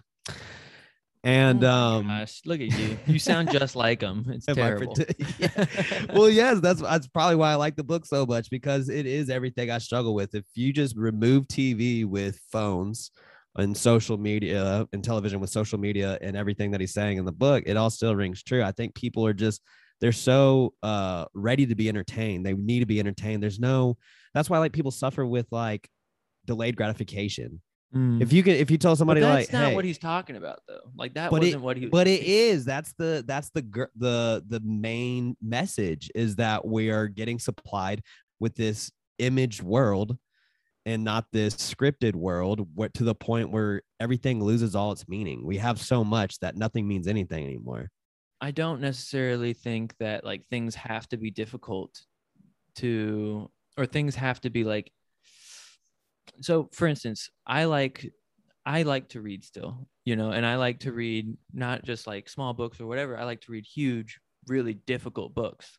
[1.24, 2.98] And Oh um, gosh, look at you.
[3.06, 4.26] You sound just like him.
[4.28, 4.94] It's terrible.
[5.38, 5.64] Yeah.
[6.14, 9.30] well, yes, that's that's probably why I like the book so much because it is
[9.30, 10.34] everything I struggle with.
[10.34, 13.10] If you just remove TV with phones
[13.56, 17.32] and social media and television with social media and everything that he's saying in the
[17.32, 18.62] book, it all still rings true.
[18.62, 19.62] I think people are just
[20.00, 22.44] they're so uh ready to be entertained.
[22.44, 23.42] They need to be entertained.
[23.42, 23.96] There's no
[24.34, 25.88] that's why like people suffer with like
[26.46, 27.62] delayed gratification.
[27.94, 28.20] Mm.
[28.20, 30.34] If you can if you tell But somebody that's like not hey, what he's talking
[30.34, 30.90] about though.
[30.96, 34.42] Like that But it- wasn't what he but it is that's the that's the the
[34.48, 38.02] the main message is that we are getting supplied
[38.40, 38.90] with this
[39.20, 40.18] imaged world
[40.86, 45.44] and not this scripted world where to the point where everything loses all its meaning
[45.44, 47.90] we have so much that nothing means anything anymore
[48.40, 51.98] I don't necessarily think that like things have to be difficult
[52.76, 54.92] to or things have to be like
[56.40, 58.12] so for instance, I like
[58.66, 62.28] I like to read still, you know, and I like to read not just like
[62.28, 63.18] small books or whatever.
[63.18, 65.78] I like to read huge, really difficult books.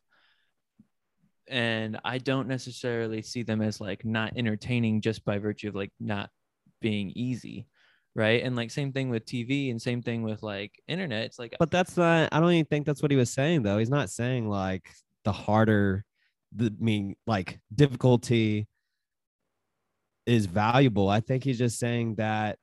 [1.47, 5.91] And I don't necessarily see them as like not entertaining just by virtue of like
[5.99, 6.29] not
[6.81, 7.67] being easy.
[8.15, 11.53] right and like same thing with tv and same thing with like internet it's like
[11.59, 12.29] But that's not.
[12.31, 13.77] I don't even think that's what he was saying though.
[13.77, 14.89] He's not saying like
[15.25, 16.05] the harder,
[16.55, 18.67] the mean like difficulty
[20.25, 21.09] is valuable.
[21.09, 22.57] I think he's just saying that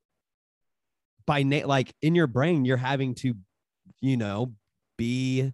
[1.26, 3.34] by na- like in your brain you're having to,
[4.00, 4.54] you know,
[4.96, 5.52] be.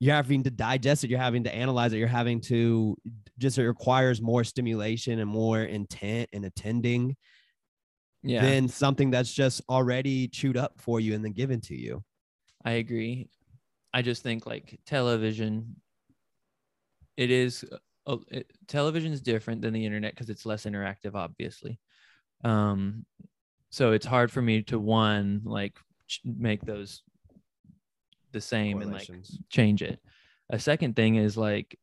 [0.00, 1.10] You're having to digest it.
[1.10, 1.98] You're having to analyze it.
[1.98, 2.96] You're having to
[3.38, 7.16] just it requires more stimulation and more intent and attending
[8.22, 12.02] yeah than something that's just already chewed up for you and then given to you.
[12.64, 13.28] I agree.
[13.92, 15.76] I just think like television,
[17.16, 17.64] it is
[18.06, 21.78] uh, it, television is different than the internet because it's less interactive, obviously.
[22.44, 23.04] Um,
[23.70, 27.02] so it's hard for me to one like ch- make those
[28.32, 29.08] the same and like
[29.50, 30.00] change it.
[30.50, 31.78] A second thing is like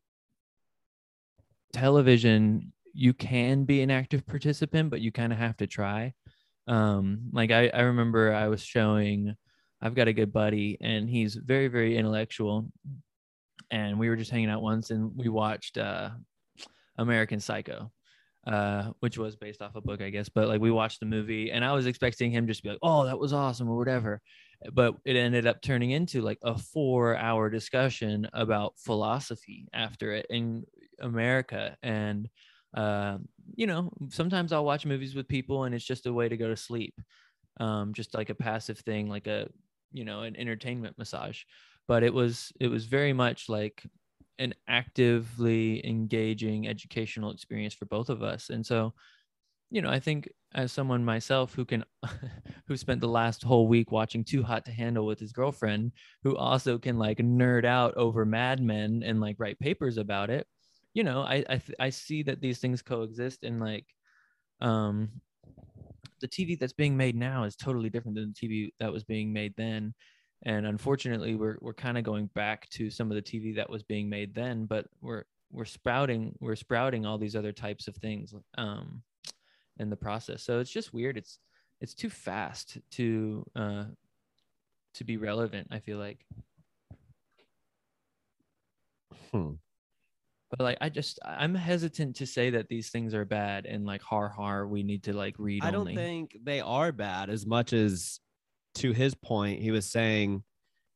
[1.73, 6.13] television, you can be an active participant, but you kind of have to try.
[6.67, 9.35] Um, like I, I remember I was showing,
[9.81, 12.71] I've got a good buddy and he's very, very intellectual.
[13.71, 16.11] And we were just hanging out once and we watched uh,
[16.97, 17.91] American Psycho,
[18.47, 20.29] uh, which was based off a book, I guess.
[20.29, 22.79] But like we watched the movie and I was expecting him just to be like,
[22.81, 24.21] oh, that was awesome or whatever.
[24.73, 30.25] But it ended up turning into like a four hour discussion about philosophy after it
[30.29, 30.65] in
[30.99, 31.77] America.
[31.83, 32.29] And,
[32.73, 33.19] uh,
[33.55, 36.47] you know, sometimes I'll watch movies with people and it's just a way to go
[36.47, 36.99] to sleep,
[37.59, 39.49] um, just like a passive thing, like a,
[39.91, 41.43] you know, an entertainment massage.
[41.87, 43.83] But it was, it was very much like
[44.39, 48.49] an actively engaging educational experience for both of us.
[48.49, 48.93] And so,
[49.75, 51.83] you know, I think as someone myself who can,
[52.65, 55.91] who spent the last whole week watching Too Hot to Handle with his girlfriend,
[56.23, 60.47] who also can like nerd out over Mad Men and like write papers about it,
[60.93, 63.85] you know, I I, I see that these things coexist and like,
[64.61, 65.09] um,
[66.21, 69.33] the TV that's being made now is totally different than the TV that was being
[69.33, 69.93] made then.
[70.43, 73.83] And unfortunately, we're we're kind of going back to some of the TV that was
[73.83, 78.33] being made then, but we're we're sprouting we're sprouting all these other types of things
[78.57, 79.01] um,
[79.79, 80.43] in the process.
[80.43, 81.17] So it's just weird.
[81.17, 81.39] It's
[81.81, 83.85] it's too fast to uh,
[84.95, 85.67] to be relevant.
[85.71, 86.25] I feel like,
[89.31, 89.53] Hmm.
[90.49, 94.01] but like I just I'm hesitant to say that these things are bad and like
[94.01, 95.95] har har we need to like read I don't only.
[95.95, 98.19] think they are bad as much as
[98.75, 100.43] to his point, he was saying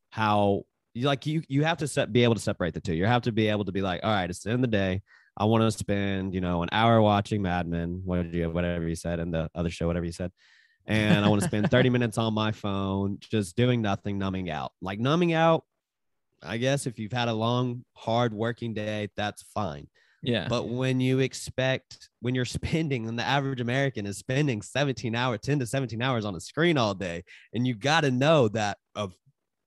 [0.09, 0.63] how
[0.93, 2.93] you like you you have to set, be able to separate the two.
[2.93, 4.77] You have to be able to be like, all right, it's the end of the
[4.77, 5.01] day.
[5.39, 8.87] I want to spend, you know, an hour watching Mad Men, what did you, whatever
[8.87, 10.31] you said, and the other show, whatever you said.
[10.85, 14.73] And I want to spend 30 minutes on my phone, just doing nothing, numbing out.
[14.81, 15.63] Like numbing out,
[16.43, 19.87] I guess if you've had a long, hard working day, that's fine.
[20.23, 20.47] yeah.
[20.49, 25.39] But when you expect, when you're spending, and the average American is spending 17 hours,
[25.41, 27.23] 10 to 17 hours on a screen all day,
[27.53, 29.13] and you got to know that of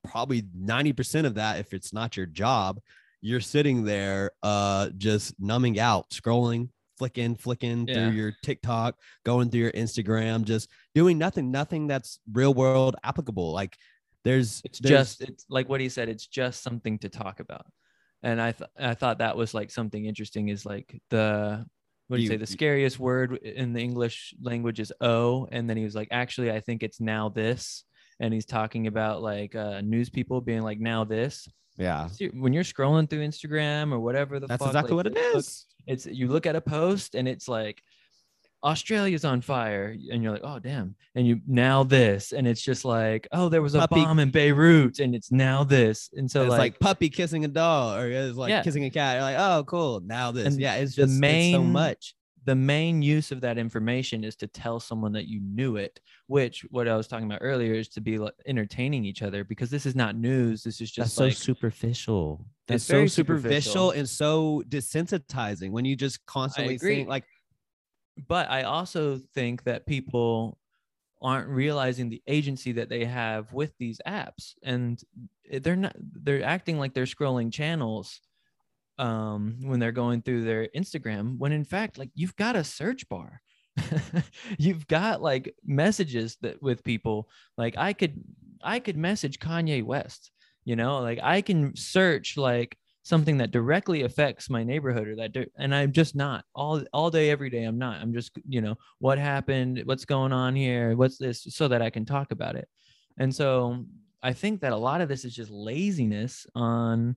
[0.04, 2.80] probably 90% of that, if it's not your job,
[3.22, 7.94] you're sitting there uh just numbing out, scrolling, flicking, flicking Yeah.
[7.94, 13.52] through your TikTok, going through your Instagram, just doing nothing, nothing that's real world applicable.
[13.52, 13.76] Like
[14.24, 17.66] there's it's there's- just it's like what he said it's just something to talk about.
[18.24, 21.64] And i th- i thought that was like something interesting is like the
[22.08, 22.36] what do you, You- say?
[22.36, 26.50] The scariest word in the english language is oh and then he was like actually
[26.52, 27.84] i think it's now this.
[28.20, 32.08] And he's talking about like uh news people being like now this yeah.
[32.34, 35.66] When you're scrolling through instagram or whatever the That's fuck, exactly like, what it is.
[35.86, 37.82] It's you look at a post and it's like
[38.64, 42.84] Australia's on fire, and you're like, oh damn, and you now this, and it's just
[42.84, 46.42] like, oh, there was a Puppy- bomb in Beirut, and it's now this, and so
[46.42, 48.62] it's like, like, puppy kissing a dog or it's like Yeah.
[48.62, 49.14] kissing a cat.
[49.16, 50.00] You're like, oh, cool.
[50.04, 50.46] Now this.
[50.46, 52.14] And yeah, it's the just so much.
[52.44, 56.62] The main use of that information is to tell someone that you knew it, which
[56.70, 59.86] what I was talking about earlier is to be like entertaining each other because this
[59.86, 60.62] is not news.
[60.64, 62.44] This is just That's so superficial.
[62.66, 63.90] That's It's so superficial superficial.
[63.92, 66.96] and so desensitizing when you just constantly agree.
[66.96, 67.24] think like
[68.28, 70.58] but I also think that people
[71.22, 75.00] aren't realizing the agency that they have with these apps and
[75.60, 78.20] they're not they're acting like they're scrolling channels
[79.02, 83.08] um when they're going through their Instagram when in fact like you've got a search
[83.08, 83.40] bar.
[84.58, 87.30] You've got like messages that with people.
[87.56, 88.22] Like I could
[88.62, 90.30] I could message Kanye West
[90.64, 91.00] you know?
[91.00, 95.90] Like I can search like something that directly affects my neighborhood or that and i'm
[95.90, 96.44] just not.
[96.54, 98.00] All all day every day i'm not.
[98.00, 99.82] I'm just you know what happened?
[99.84, 100.96] What's going on here?
[100.96, 101.42] What's this?
[101.50, 102.68] So that i can talk about it.
[103.18, 103.84] And so
[104.22, 107.16] i think that a lot of this is just laziness on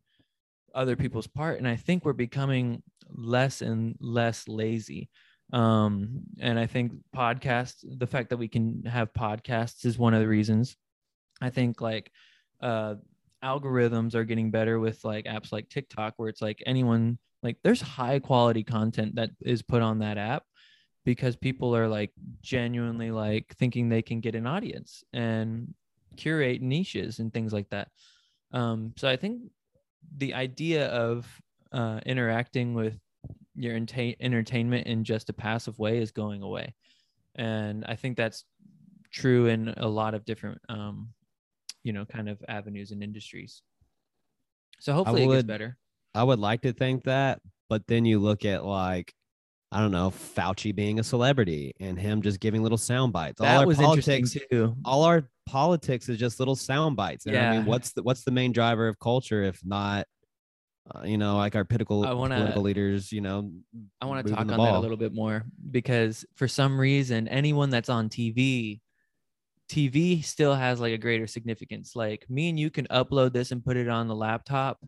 [0.76, 5.10] other people's part and i think we're becoming less and less lazy
[5.54, 10.22] Um, and I think podcasts, the fact that we can have podcasts is one of
[10.22, 10.76] the reasons.
[11.42, 12.12] I think like
[12.62, 12.96] uh,
[13.44, 17.82] algorithms are getting better with like apps like TikTok, where it's like anyone like there's
[17.82, 20.44] high quality content that is put on that app
[21.06, 22.12] because people are like
[22.42, 25.74] genuinely like thinking they can get an audience and
[26.18, 27.90] curate niches and things like that.
[28.52, 29.42] Um, so I think
[30.18, 31.28] the idea of
[31.72, 33.00] uh, interacting with
[33.56, 36.76] your enta- entertainment in just a passive way is going away,
[37.36, 38.46] and I think that's
[39.12, 41.13] true in a lot of different, um,
[41.84, 43.62] you know, kind of avenues and industries.
[44.80, 45.78] So hopefully would, it gets better.
[46.13, 49.13] I would like to think that, but then you look at like
[49.71, 53.41] I don't know, Fauci being a celebrity and him just giving little sound bites.
[53.41, 54.75] That all our was politics, too.
[54.86, 57.25] all our politics is just little sound bites.
[57.25, 57.65] And I mean, Yeah.
[57.67, 60.08] what's the what's the main driver of culture if not,
[60.93, 63.51] uh, you know, like our political I wanna- political leaders, you know,
[63.99, 67.69] I want to talk on that a little bit more because for some reason, anyone
[67.69, 68.80] that's on TV,
[69.67, 71.95] TV still has like a greater significance.
[71.95, 74.80] Like me and you can upload this and put it on the laptop,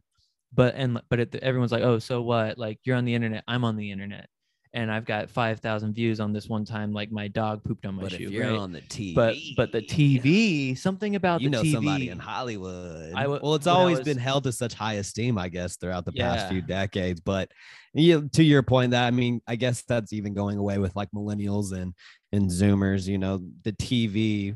[0.53, 2.57] but and but it, everyone's like, oh, so what?
[2.59, 4.29] Like you're on the internet, I'm on the internet,
[4.77, 6.93] and I've got five thousand views on this one time.
[6.93, 8.25] Like my dog pooped on my But shoe.
[8.25, 8.59] if you're right?
[8.59, 11.71] on the TV, but but the TV, something about you the know TV.
[11.73, 13.13] somebody in Hollywood.
[13.15, 16.05] I w- well, it's always was- been held to such high esteem, I guess, throughout
[16.05, 16.49] the past Yeah.
[16.49, 17.19] few decades.
[17.19, 17.51] But
[17.93, 21.09] you, to your point, that I mean, I guess that's even going away with like
[21.11, 21.93] millennials and
[22.31, 23.07] and Zoomers.
[23.07, 24.55] You know, the TV,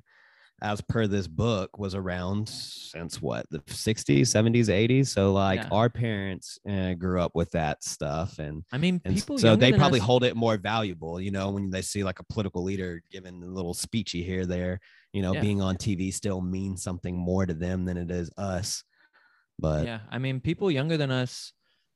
[0.62, 5.08] as per this book, was around since what the 60s, 70s, 80s.
[5.12, 5.70] So like Yeah.
[5.72, 9.38] our parents uh, grew up with that stuff, and I mean, and people.
[9.38, 12.24] so they probably us- hold it more valuable, you know, when they see like a
[12.26, 14.80] political leader giving a little speechy here, there,
[15.14, 15.42] you know, Yeah.
[15.42, 18.84] being on TV still means something more to them than it is us.
[19.60, 21.54] But yeah i mean people younger than us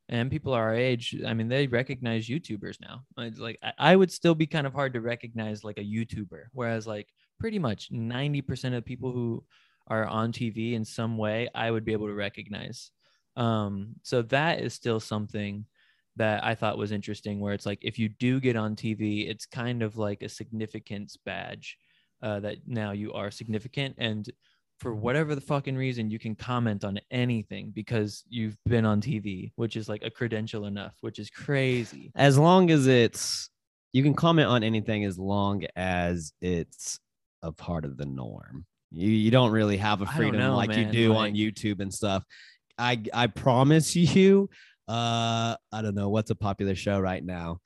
[0.09, 4.35] and people our age i mean they recognize youtubers now It's like I would still
[4.35, 8.85] be kind of hard to recognize like a youtuber whereas like pretty much 90% of
[8.85, 9.43] people who
[9.87, 12.89] are on tv in some way i would be able to recognize
[13.35, 15.63] um so that is still something
[16.15, 19.45] that i thought was interesting where it's like if you do get on tv it's
[19.45, 21.77] kind of like a significance badge
[22.23, 24.31] uh, that now you are significant and
[24.79, 29.51] for whatever the fucking reason, you can comment on anything because you've been on TV,
[29.55, 32.11] which is like a credential enough, which is crazy.
[32.15, 33.49] as long as it's,
[33.93, 36.99] you can comment on anything as long as it's
[37.45, 38.65] a part of the norm.
[38.91, 41.93] You, you don't really have a freedom know, like you do like- on YouTube and
[41.93, 42.23] stuff.
[42.77, 44.49] I I promise you,
[44.87, 47.59] uh, I don't know what's a popular show right now.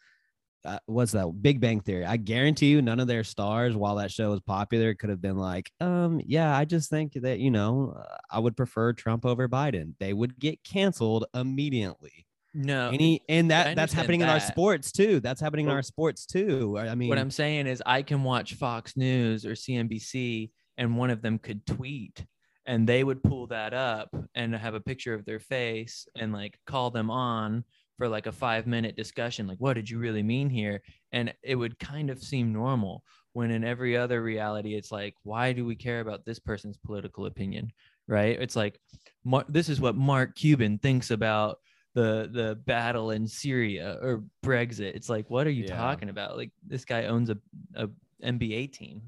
[0.66, 2.06] uh, what's that Big Bang Theory?
[2.06, 5.38] I guarantee you, none of their stars, while that show was popular, could have been
[5.38, 9.48] like, um, yeah, I just think that you know, uh, I would prefer Trump over
[9.48, 9.94] Biden.
[10.00, 12.26] They would get canceled immediately.
[12.54, 15.20] No, Any and that that's happening in our sports too.
[15.20, 16.78] That's happening in our sports too.
[16.80, 21.12] I mean, what I'm saying is I can watch Fox News or CNBC and one
[21.12, 22.26] of them could tweet
[22.66, 26.58] and they would pull that up and have a picture of their face and like
[26.66, 27.64] call them on
[27.98, 30.82] for like a 5 minute discussion like what did you really mean here
[31.12, 35.52] and it would kind of seem normal when in every other reality it's like why
[35.52, 37.72] do we care about this person's political opinion
[38.08, 38.80] right it's like
[39.50, 41.58] this is what Mark Cuban thinks about
[42.00, 44.96] the the battle in Syria or Brexit.
[44.96, 45.78] It's like, what are you Yeah.
[45.78, 46.38] talking about?
[46.38, 47.38] Like this guy owns a,
[47.76, 47.90] a
[48.24, 49.02] NBA team,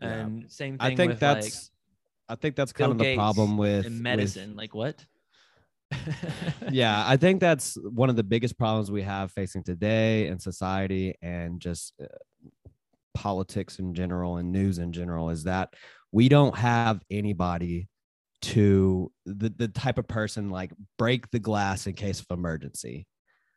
[0.00, 0.28] Yeah.
[0.48, 1.70] same thing I think that's
[2.28, 4.56] I think that's Bill kind of the Gates problem with like in with- medicine.
[4.56, 5.04] Like what?
[6.70, 11.14] yeah, I think that's one of the biggest problems we have facing today in society
[11.22, 12.06] and just uh,
[13.14, 15.74] politics in general and news in general is that
[16.10, 17.86] we don't have anybody
[18.44, 23.06] to the, the type of person like break the glass in case of emergency.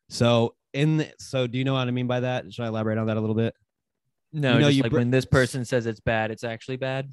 [0.09, 2.53] So in the, so do you know what I mean by that?
[2.53, 3.53] Should I elaborate on that a little bit?
[4.33, 6.77] no, You know, just you like br- when this person says it's bad, it's actually
[6.77, 7.11] bad.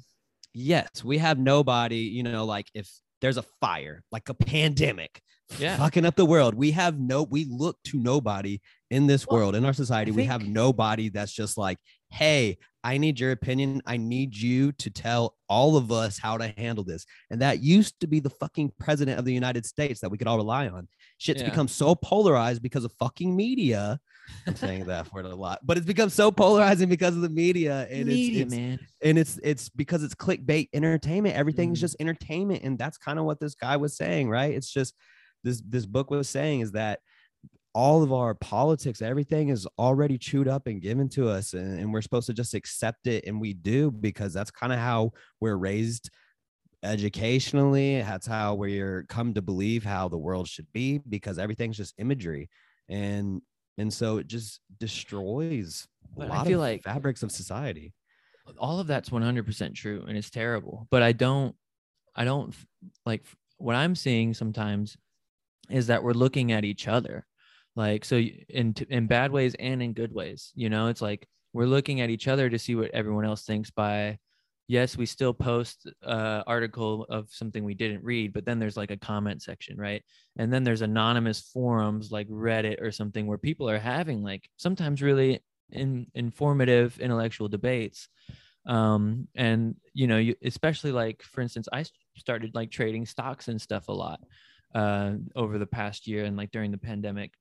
[0.53, 2.89] Yes, we have nobody, you know, like if
[3.21, 5.21] there's a fire, like a pandemic,
[5.59, 5.75] Yeah.
[5.77, 6.55] fucking up the world.
[6.55, 10.11] We have no, we look to nobody in this Well, world, in our society.
[10.11, 11.77] We have nobody that's just like,
[12.09, 13.81] hey, I need your opinion.
[13.87, 17.03] I need you to tell all of us how to handle this.
[17.31, 20.27] And that used to be the fucking president of the United States that we could
[20.27, 20.87] all rely on.
[21.17, 21.49] Shit's Yeah.
[21.49, 23.99] become so polarized because of fucking media.
[24.45, 27.87] I'm saying that word a lot, but it's become so polarizing because of the media.
[27.89, 28.79] And Media, it's, it's man.
[29.03, 31.81] and it's it's because it's clickbait entertainment everything's Mhm.
[31.81, 34.93] just entertainment and that's kind of what this guy was saying right it's just
[35.43, 36.99] this this book was saying is that
[37.75, 41.91] all of our politics everything is already chewed up and given to us and, and
[41.91, 45.11] we're supposed to just accept it and we do because that's kind of how
[45.41, 46.09] we're raised
[46.83, 48.01] educationally.
[48.01, 52.49] That's how we're come to believe how the world should be because everything's just imagery.
[52.89, 53.41] And
[53.77, 57.93] and so it just destroys a But I lot feel of like- fabrics of society.
[58.59, 61.55] all of that's 100% true and it's terrible but i don't
[62.15, 62.53] i don't
[63.03, 63.25] like
[63.57, 64.95] what i'm seeing sometimes
[65.71, 67.25] is that we're looking at each other
[67.75, 70.87] like so in in bad ways and in good ways you know?
[70.87, 74.17] It's like we're looking at each other to see what everyone else thinks by
[74.67, 78.91] yes we still post uh article of something we didn't read but then there's like
[78.91, 80.03] a comment section right?
[80.37, 85.01] And then there's anonymous forums like reddit or something where people are having like sometimes
[85.01, 85.39] really
[85.71, 88.09] in, informative intellectual debates.
[88.65, 91.85] Um and you know you especially like for instance i
[92.17, 94.19] started like trading stocks and stuff a lot
[94.73, 97.31] uh over the past year and like during the pandemic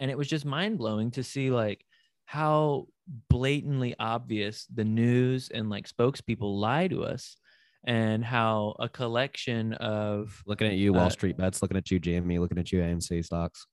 [0.00, 1.84] and it was just mind-blowing to see like
[2.24, 2.86] how
[3.28, 7.36] blatantly obvious the news and like spokespeople lie to us
[7.84, 11.62] and how a collection of Looking at you, Wall Uh, Street bets.
[11.62, 12.38] Looking at you, GME.
[12.38, 13.66] Looking at you, AMC stocks.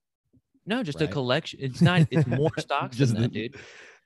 [0.66, 3.56] no just a collection it's not it's more stocks Just than that dude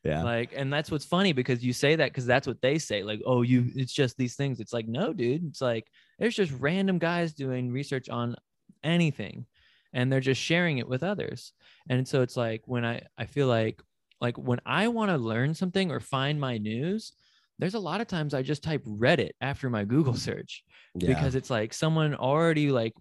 [0.05, 0.23] Yeah.
[0.23, 3.21] like and that's what's funny because you say that because that's what they say like
[3.27, 5.87] oh you it's just these things it's like no dude it's like
[6.19, 8.37] there's just random guys doing research on
[8.85, 9.47] anything
[9.93, 11.53] and they're just sharing it with others
[11.89, 13.81] and so it's like when i i feel like
[14.21, 17.13] like when i want to learn something or find my news
[17.59, 20.65] there's a lot of times i just type reddit after my google search
[20.95, 21.09] yeah.
[21.09, 22.95] because it's like someone already like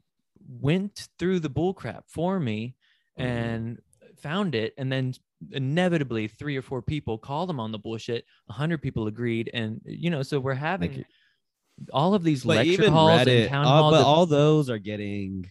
[0.59, 2.75] went through the bull crap for me
[3.19, 3.23] Mhm.
[3.25, 3.79] and
[4.21, 5.13] found it and then
[5.51, 9.81] inevitably three or four people called them on the bullshit a hundred people agreed and
[9.85, 11.03] you know so we're having
[11.91, 14.77] all of these but lecture halls Reddit, and town all- halls but all those are
[14.77, 15.49] getting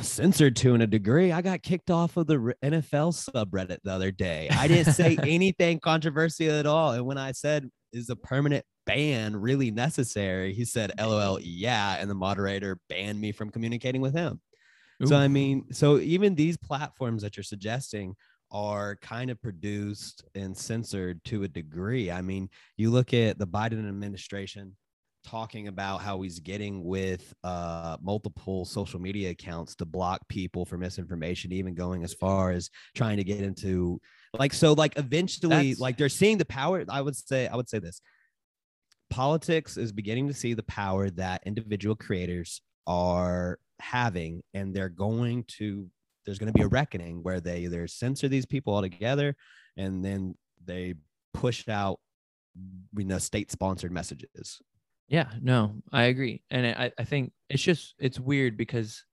[0.00, 1.32] censored to in a degree.
[1.32, 4.48] I got kicked off of the NFL subreddit the other day.
[4.50, 6.92] I didn't say anything controversial at all.
[6.92, 10.52] And when I said, is a permanent ban really necessary?
[10.52, 11.96] He said, LOL, yeah.
[11.98, 14.40] And the moderator banned me from communicating with him.
[15.06, 18.16] So, I mean, so even these platforms that you're suggesting
[18.52, 22.10] are kind of produced and censored to a degree.
[22.10, 24.76] I mean, you look at the Biden administration
[25.24, 30.78] talking about how he's getting with uh, multiple social media accounts to block people for
[30.78, 34.00] misinformation, even going as far as trying to get into
[34.34, 36.84] like so like eventually That's- like they're seeing the power.
[36.88, 38.00] I would say I would say this.
[39.10, 45.44] Politics is beginning to see the power that individual creators are having, and they're going
[45.58, 45.88] to
[46.24, 49.34] there's going to be a reckoning where they either censor these people altogether
[49.76, 50.94] and then they
[51.34, 51.98] push out
[52.96, 54.60] you know state sponsored messages
[55.10, 59.04] yeah no i agree and I, I think it's just it's weird because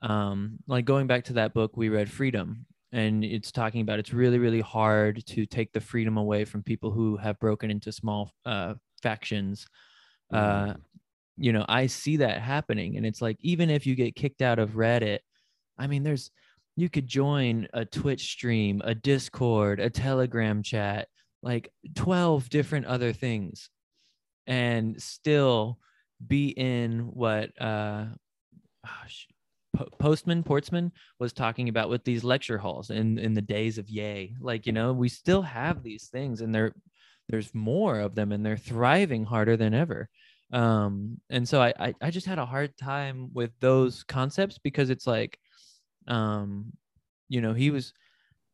[0.00, 4.12] um like going back to that book we read freedom and it's talking about it's
[4.12, 8.32] really really hard to take the freedom away from people who have broken into small
[8.44, 9.66] uh factions.
[10.32, 10.74] Uh
[11.36, 14.58] you know i see that happening and it's like even if you get kicked out
[14.58, 15.20] of reddit
[15.78, 16.30] i mean there's
[16.76, 21.08] you could join a twitch stream a discord a telegram chat
[21.42, 23.70] like 12 different other things
[24.46, 25.78] and still
[26.26, 28.06] be in what uh
[28.86, 29.06] ah,
[29.98, 34.34] postman portsman was talking about with these lecture halls in in the days of yay
[34.40, 36.72] like you know we still have these things and they're
[37.28, 40.08] there's more of them and they're thriving harder than ever.
[40.52, 44.90] Um and so I, I i just had a hard time with those concepts because
[44.90, 45.38] it's like
[46.08, 46.72] um
[47.30, 47.94] you know he was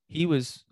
[0.07, 0.65] he was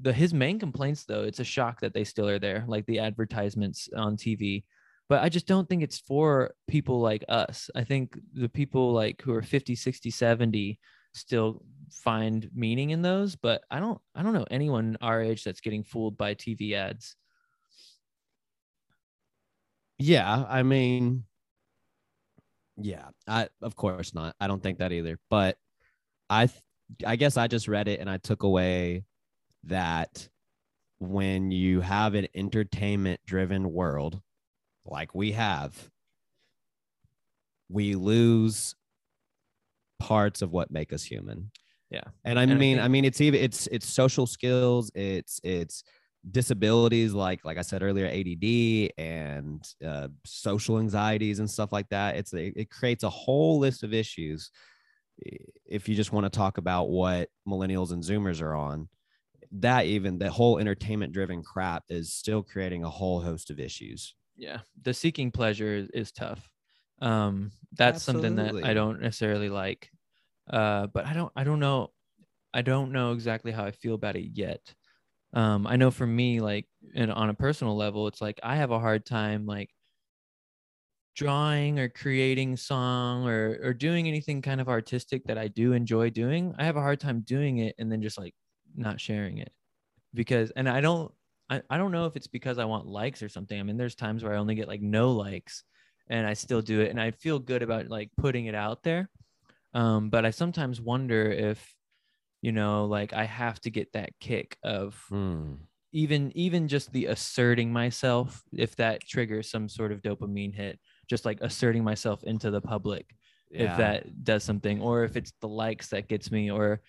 [0.00, 2.98] the his main complaints though it's a shock that they still are there like the
[2.98, 4.64] advertisements on tv
[5.08, 7.68] but i just don't think it's for people like us.
[7.74, 10.78] I think the people like who are 50 60 70
[11.12, 15.60] still find meaning in those but i don't i don't know anyone our age that's
[15.60, 17.16] getting fooled by tv ads.
[19.98, 21.24] Yeah i mean
[22.76, 24.36] yeah i of course not.
[24.40, 25.18] I don't think that either.
[25.28, 25.58] But
[26.30, 26.62] i th-
[27.04, 29.04] i guess i just read it and i took away
[29.64, 30.28] that
[30.98, 34.20] when you have an entertainment driven world
[34.84, 35.90] like we have
[37.68, 38.74] we lose
[39.98, 41.50] parts of what make us human.
[41.90, 42.02] Yeah.
[42.24, 45.82] and i And mean i, think- mean it's even it's it's social skills it's it's
[46.30, 52.16] disabilities like like i said earlier add and uh, social anxieties and stuff like that.
[52.16, 54.50] It's it, it creates a whole list of issues
[55.66, 58.88] if you just want to talk about what millennials and zoomers are on
[59.52, 64.14] that even the whole entertainment driven crap is still creating a whole host of issues.
[64.36, 66.50] Yeah the seeking pleasure is, is tough.
[67.00, 69.90] Um that's something that i don't necessarily like.
[70.48, 71.92] Uh but i don't i don't know
[72.54, 74.74] i don't know exactly how i feel about it yet.
[75.34, 78.70] Um i know for me like and on a personal level it's like i have
[78.72, 79.70] a hard time like
[81.14, 86.10] drawing or creating song or or doing anything kind of artistic that I do enjoy
[86.10, 88.34] doing, I have a hard time doing it and then just like
[88.74, 89.52] not sharing it.
[90.14, 91.12] Because and I don't
[91.48, 93.58] I, I don't know if it's because I want likes or something.
[93.58, 95.64] I mean, there's times where I only get like no likes
[96.08, 99.10] and I still do it and I feel good about like putting it out there.
[99.74, 101.74] Um, but I sometimes wonder if,
[102.42, 105.54] you know, like I have to get that kick of Hmm.
[105.92, 111.24] even even just the asserting myself, if that triggers some sort of dopamine hit, just
[111.24, 113.16] like asserting myself into the public,
[113.50, 113.72] Yeah.
[113.72, 116.80] if that does something, or if it's the likes that gets me, or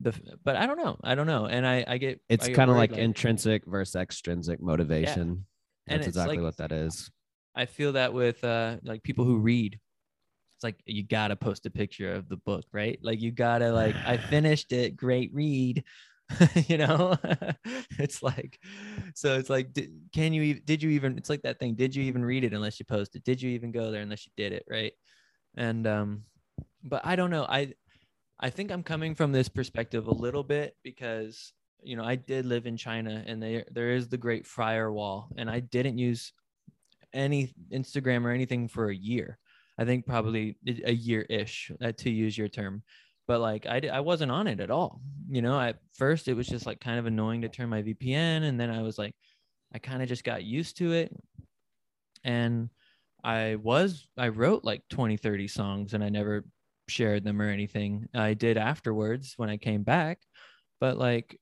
[0.00, 0.98] the but I don't know.
[1.04, 1.46] I don't know.
[1.46, 5.46] And I I get it's kind of like intrinsic versus extrinsic motivation.
[5.86, 7.10] And That's exactly like- what that is.
[7.54, 9.78] I feel that with uh like people who read.
[10.56, 12.98] It's like you gotta post a picture of the book, right?
[13.02, 15.84] Like you gotta like I finished it, great read.
[16.68, 17.16] you know,
[17.98, 18.58] it's like
[19.14, 19.76] so it's like
[20.12, 22.78] can you did you even it's like that thing did you even read it unless
[22.78, 24.92] you post it did you even go there unless you did it right
[25.56, 26.22] and um
[26.84, 27.72] but I don't know I
[28.40, 32.46] I think I'm coming from this perspective a little bit because you know I did
[32.46, 36.32] live in China and there there is the Great Firewall and I didn't use
[37.12, 39.38] any Instagram or anything for a year.
[39.78, 42.82] I think probably a year ish, uh, to use your term.
[43.26, 45.00] But like I, I wasn't on it at all.
[45.28, 48.42] You know, at first it was just like kind of annoying to turn my VPN,
[48.42, 49.14] and then I was like,
[49.72, 51.16] I kind of just got used to it.
[52.24, 52.70] And
[53.22, 56.44] I was, I wrote like 20, 30 songs, and I never
[56.90, 58.08] shared them or anything.
[58.14, 60.20] I did afterwards when I came back,
[60.80, 61.38] but like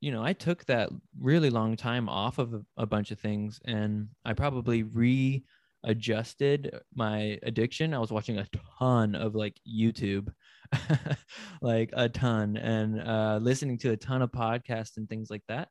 [0.00, 3.60] you know, I took that really long time off of a, a bunch of things
[3.64, 7.94] and I probably readjusted my addiction.
[7.94, 8.46] I was watching a
[8.78, 10.28] ton of like YouTube,
[11.62, 15.68] like a ton, and uh, listening to a ton of podcasts and things like that.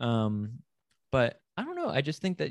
[0.00, 0.58] Um,
[1.12, 1.88] but I don't know.
[1.88, 2.50] I just think that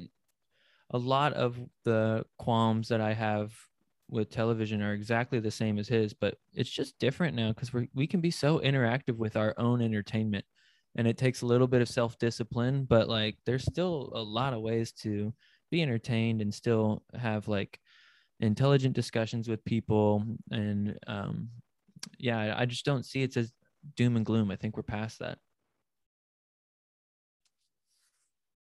[0.91, 3.53] a lot of the qualms that I have
[4.11, 7.89] with television are exactly the same as his, but it's just different now because we
[7.93, 10.45] we can be so interactive with our own entertainment
[10.95, 14.61] and it takes a little bit of self-discipline but like there's still a lot of
[14.61, 15.33] ways to
[15.69, 17.79] be entertained and still have like
[18.41, 21.47] intelligent discussions with people and um
[22.19, 23.53] yeah i just don't see it as
[23.95, 24.51] doom and gloom.
[24.51, 25.39] I think we're past that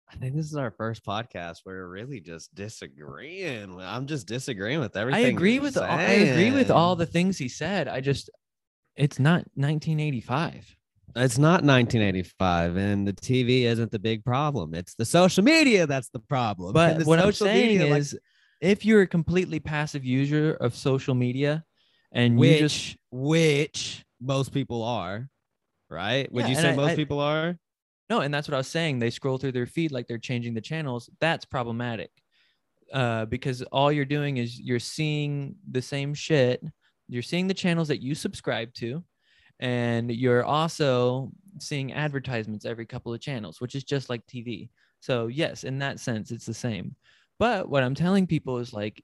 [0.08, 3.80] I think this is our first podcast where we're really just disagreeing.
[3.80, 5.24] I'm just disagreeing with everything.
[5.24, 8.30] i agree with all, i agree with all the things he said i just
[8.96, 10.76] it's not 1985
[11.16, 14.74] It's not 1985, and the TV isn't the big problem.
[14.74, 16.72] It's the social media that's the problem.
[16.74, 18.18] But the what I'm saying media, like, is,
[18.60, 21.64] if you're a completely passive user of social media,
[22.12, 25.28] and which you just which most people are,
[25.88, 26.30] right?
[26.32, 27.56] Would Yeah, you say I- most I- people are?
[28.08, 28.98] No, and that's what I was saying.
[28.98, 31.10] They scroll through their feed like they're changing the channels.
[31.20, 32.10] That's problematic,
[32.92, 36.62] uh, because all you're doing is you're seeing the same shit.
[37.08, 39.02] You're seeing the channels that you subscribe to,
[39.60, 44.70] and you're also seeing advertisements every couple of channels, which is just like TV.
[45.00, 46.96] So yes, in that sense, it's the same.
[47.38, 49.02] But what I'm telling people is like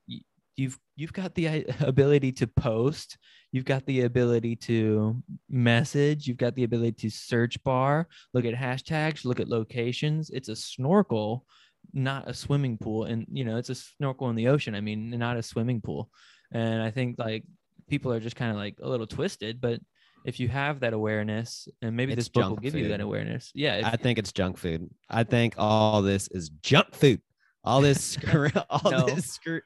[0.63, 3.19] you've you've got the uh, ability to post,
[3.51, 8.55] you've got the ability to message, you've got the ability to search bar, look at
[8.55, 10.31] hashtags, look at locations.
[10.31, 11.45] It's a snorkel,
[11.93, 14.75] not a swimming pool, and you know it's a snorkel in the ocean.
[14.75, 16.11] I mean, not a swimming pool.
[16.53, 17.45] And I think like
[17.89, 19.81] people are just kind of like a little twisted, but
[20.25, 23.51] if you have that awareness, and maybe It's this book will give you that awareness.
[23.55, 24.89] Yeah, if, I think it's junk food.
[25.11, 27.21] I think all this is junk food.
[27.65, 29.07] All this, scr- all No.
[29.07, 29.59] this, scr-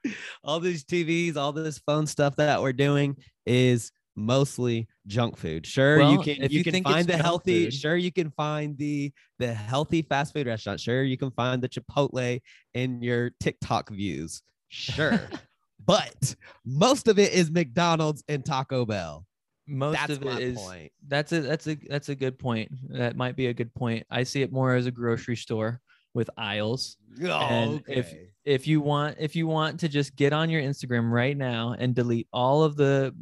[0.44, 3.16] all these TVs, all this phone stuff that we're doing
[3.46, 5.66] is mostly junk food.
[5.66, 7.64] Sure, you can if you, you can find the healthy.
[7.66, 10.80] food- Sure, you can find the the healthy fast food restaurant.
[10.80, 12.40] Sure, you can find the Chipotle
[12.74, 14.42] in your TikTok views.
[14.68, 15.20] Sure,
[15.86, 16.34] but
[16.64, 19.24] most of it is McDonald's and Taco Bell.
[19.66, 20.92] most That's of it is point.
[21.08, 22.70] that's a that's a that's a good point.
[22.90, 24.06] That might be a good point.
[24.10, 25.80] I see it more as a grocery store
[26.16, 26.96] with aisles.
[27.22, 28.22] Oh, And if- okay.
[28.44, 31.96] If you want if you want to just get on your Instagram right now and
[31.96, 33.12] delete all of the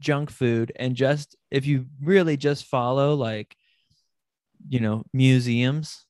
[0.00, 3.56] junk food and just if you really just follow like
[4.68, 6.06] you know museums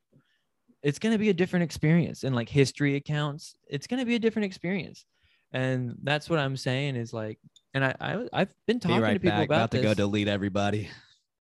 [0.83, 4.15] it's going to be a different experience and like history accounts it's going to be
[4.15, 5.05] a different experience
[5.53, 7.39] and that's what i'm saying is like
[7.75, 9.47] and i, I i've been Be talking right to people back.
[9.49, 10.89] about About to this go delete everybody.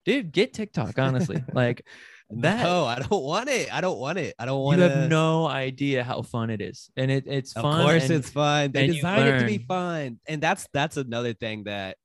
[0.05, 1.84] dude get tiktok honestly like
[2.31, 3.72] that No, I don't want it.
[3.72, 4.35] I don't want it.
[4.39, 4.95] I don't want you to.
[4.95, 8.31] have no idea how fun it is and it, it's fun Of course, and- it's
[8.31, 8.72] fun.
[8.72, 11.97] They designed it to be fun, and that's that's another thing that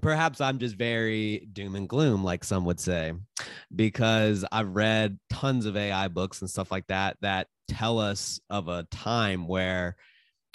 [0.00, 3.14] perhaps I'm just very doom and gloom, like some would say,
[3.74, 8.68] because I've read tons of AI books and stuff like that that tell us of
[8.68, 9.96] a time where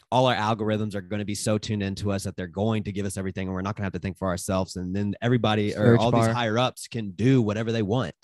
[0.09, 2.93] all our algorithms are going to be so tuned into us that they're going to
[2.93, 5.13] give us everything and we're not going to have to think for ourselves and then
[5.21, 6.27] everybody or all bar.
[6.27, 8.15] these higher ups can do whatever they want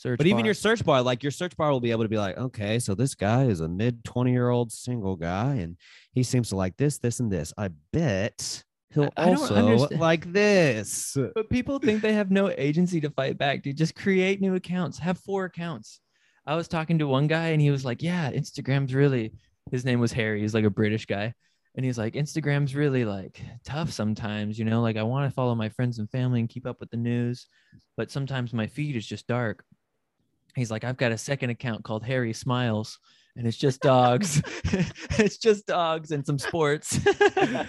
[0.00, 2.16] Search but even your search bar like your search bar will be able to be
[2.16, 5.76] like okay so this guy is a mid 20 year old single guy and
[6.14, 10.00] he seems to like this this and this i bet he'll I- I also understand-
[10.00, 13.76] like this But people think they have no agency to fight back, dude.
[13.76, 14.98] Just create new accounts.
[15.00, 16.00] Have four accounts.
[16.46, 19.34] I was talking to one guy and he was like, Yeah, Instagram's really
[19.70, 20.40] his name was Harry.
[20.40, 21.34] He's like a British guy.
[21.76, 25.54] And he's like, Instagram's really like tough sometimes, you know, like I want to follow
[25.54, 27.46] my friends and family and keep up with the news,
[27.98, 29.62] but sometimes my feed is just dark.
[30.54, 32.98] He's like, I've got a second account called Harry Smiles,
[33.36, 34.42] and it's just dogs.
[35.18, 36.98] it's just dogs and some sports.
[37.36, 37.68] and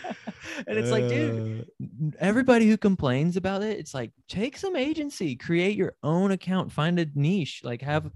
[0.67, 5.77] it's like, dude, Uh, everybody who complains about it, it's like take some agency, create
[5.77, 8.09] your own account, find a niche, like have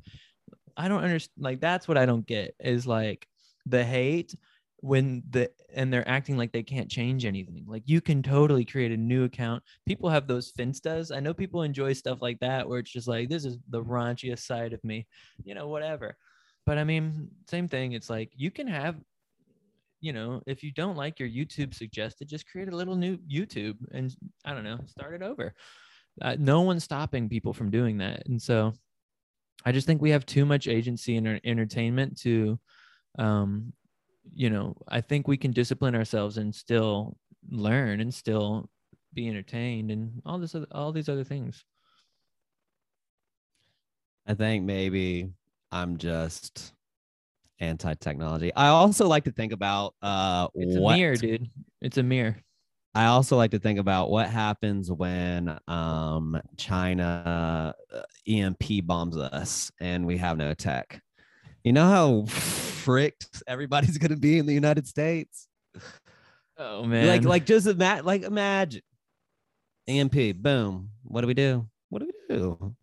[0.78, 3.28] I don't understand like that's what I don't get is like
[3.66, 4.36] the hate
[4.86, 7.66] when the and they're acting like they can't change anything.
[7.68, 9.64] Like you can totally create a new account.
[9.88, 11.16] People have those finstas.
[11.16, 14.46] I know people enjoy stuff like that where it's just like this is the raunchiest
[14.46, 15.08] side of me,
[15.44, 16.18] you know, whatever.
[16.68, 17.94] But I mean, same thing.
[17.94, 18.96] It's like you can have
[20.02, 23.78] you know, if you don't like your YouTube suggested, just create a little new YouTube
[23.92, 24.16] and
[24.46, 25.56] I don't know, start it over.
[26.22, 28.28] Uh, no one's stopping people from doing that.
[28.28, 28.74] And so
[29.66, 32.60] I just think we have too much agency in our entertainment to,
[33.18, 33.74] um,
[34.34, 37.18] you know, I think we can discipline ourselves and still
[37.50, 38.70] learn and still
[39.14, 41.64] be entertained and all this, other, all these other things.
[44.28, 45.30] I think maybe
[45.72, 46.74] I'm just
[47.60, 48.54] anti-technology.
[48.54, 51.50] I also like to think about uh It's what a mirror, dude.
[51.82, 52.38] It's a mirror.
[52.94, 59.72] I also like to think about what happens when um China uh, EMP bombs us
[59.80, 61.02] and we have no tech.
[61.64, 65.48] You know how fricked everybody's going to be in the United States?
[66.58, 67.08] Oh man.
[67.08, 68.82] Like like just ima- like imagine
[69.88, 70.90] EMP boom.
[71.04, 71.68] What do we do?
[71.90, 72.76] What do we do?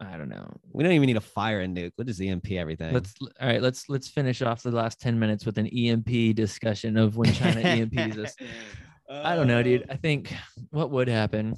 [0.00, 0.48] I don't know.
[0.72, 1.92] We don't even need a fire and nuke.
[1.96, 2.94] We'll just EMP everything.
[2.94, 3.60] Let's all right.
[3.60, 7.60] Let's let's finish off the last ten minutes with an EMP discussion of when China
[7.60, 8.36] EMPs us.
[9.10, 9.86] I don't know, dude.
[9.88, 10.34] I think
[10.70, 11.56] what would happen,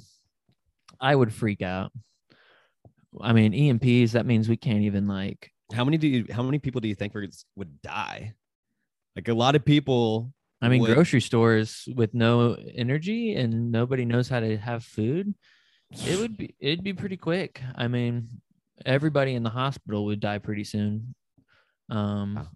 [0.99, 1.91] I would freak out.
[3.19, 4.11] I mean, EMPs.
[4.11, 5.51] That means we can't even like.
[5.73, 6.25] How many do you?
[6.31, 8.33] How many people do you think would would die?
[9.15, 10.33] Like a lot of people.
[10.61, 15.33] I mean, would- grocery stores with no energy and nobody knows how to have food.
[16.07, 16.55] It would be.
[16.59, 17.61] It'd be pretty quick.
[17.75, 18.29] I mean,
[18.85, 21.15] everybody in the hospital would die pretty soon.
[21.89, 22.47] Um, Wow.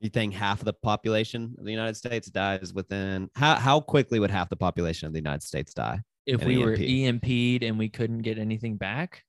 [0.00, 4.20] You think half of the population of the United States dies within how how quickly
[4.20, 6.00] would half the population of the United States die?
[6.24, 7.24] if we were EMP.
[7.24, 9.24] EMP'd and we couldn't get anything back,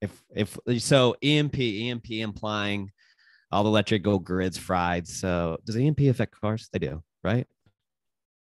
[0.00, 2.90] If if so, EMP EMP implying
[3.50, 5.06] all the electrical grids fried.
[5.06, 6.68] So does EMP affect cars?
[6.72, 7.46] They do, right?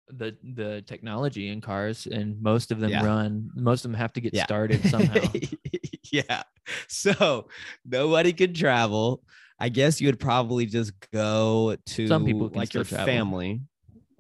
[0.10, 3.04] the the technology in cars and most of them Yeah.
[3.04, 3.50] run.
[3.56, 4.44] Most of them have to get Yeah.
[4.44, 5.32] started somehow.
[6.12, 6.44] yeah.
[6.88, 7.48] So
[7.84, 9.24] nobody could travel.
[9.60, 13.06] I guess you would probably just go to Some people like your travel.
[13.06, 13.62] family.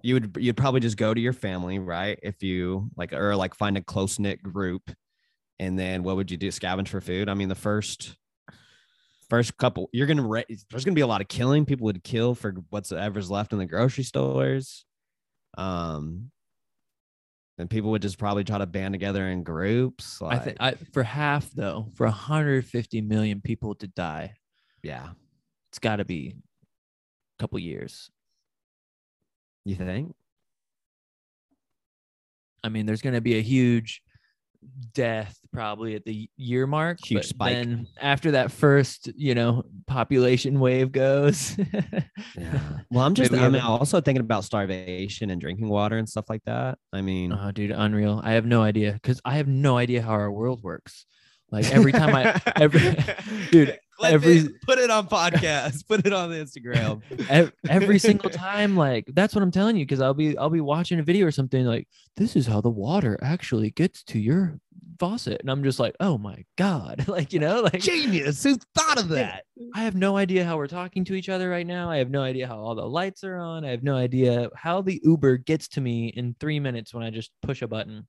[0.01, 2.19] You would you'd probably just go to your family, right?
[2.23, 4.89] If you like or like find a close knit group.
[5.59, 6.49] And then what would you do?
[6.49, 7.29] Scavenge for food?
[7.29, 8.17] I mean, the first
[9.29, 11.65] first couple, you're gonna ra- there's gonna be a lot of killing.
[11.65, 14.85] People would kill for whatsoever's left in the grocery stores.
[15.57, 16.31] Um
[17.57, 20.21] and people would just probably try to band together in groups.
[20.21, 24.33] I think I, for half though, for 150 million people to die,
[24.83, 25.09] yeah.
[25.71, 28.09] it's got to be a couple years.
[29.63, 30.13] You think?
[32.63, 34.01] I mean, there's going to be a huge
[34.93, 36.99] death probably at the year mark.
[37.03, 37.53] Huge but spike.
[37.53, 41.57] Then after that first, you know, population wave goes.
[42.37, 42.59] Yeah.
[42.91, 46.25] Well, I'm just Maybe I'm have also thinking about starvation and drinking water and stuff
[46.29, 46.77] like that.
[46.91, 48.21] I mean, Oh, dude, unreal.
[48.23, 51.05] I have no idea because I have no idea how our world works.
[51.51, 52.95] Like every time I, every,
[53.51, 57.01] dude, Clip every- it, put it on podcast, put it on the Instagram.
[57.69, 60.99] every single time like that's what i'm telling you because i'll be i'll be watching
[60.99, 61.87] a video or something like
[62.17, 64.59] this is how the water actually gets to your
[64.99, 68.43] faucet and i'm just like oh my god like you know like Genius.
[68.43, 69.43] Who thought of that?
[69.73, 72.21] i have no idea how we're talking to each other right now i have no
[72.21, 75.67] idea how all the lights are on i have no idea how the uber gets
[75.69, 78.07] to me in three minutes when i just push a button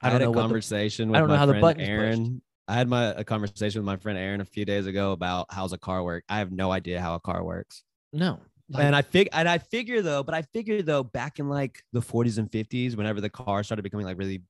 [0.00, 1.52] I, i had don't know a what the, conversation with I don't know how the
[1.52, 1.88] friend button's
[2.28, 2.43] pushed.
[2.66, 5.72] I had my a conversation with my friend Aaron a few days ago about how's
[5.72, 6.24] a car work.
[6.28, 7.82] I have no idea how a car works.
[8.12, 8.40] no
[8.70, 11.82] like, and I fig and I figure though, but I figure though, back in like
[11.92, 14.42] the 40s and 50s, whenever the car started becoming like really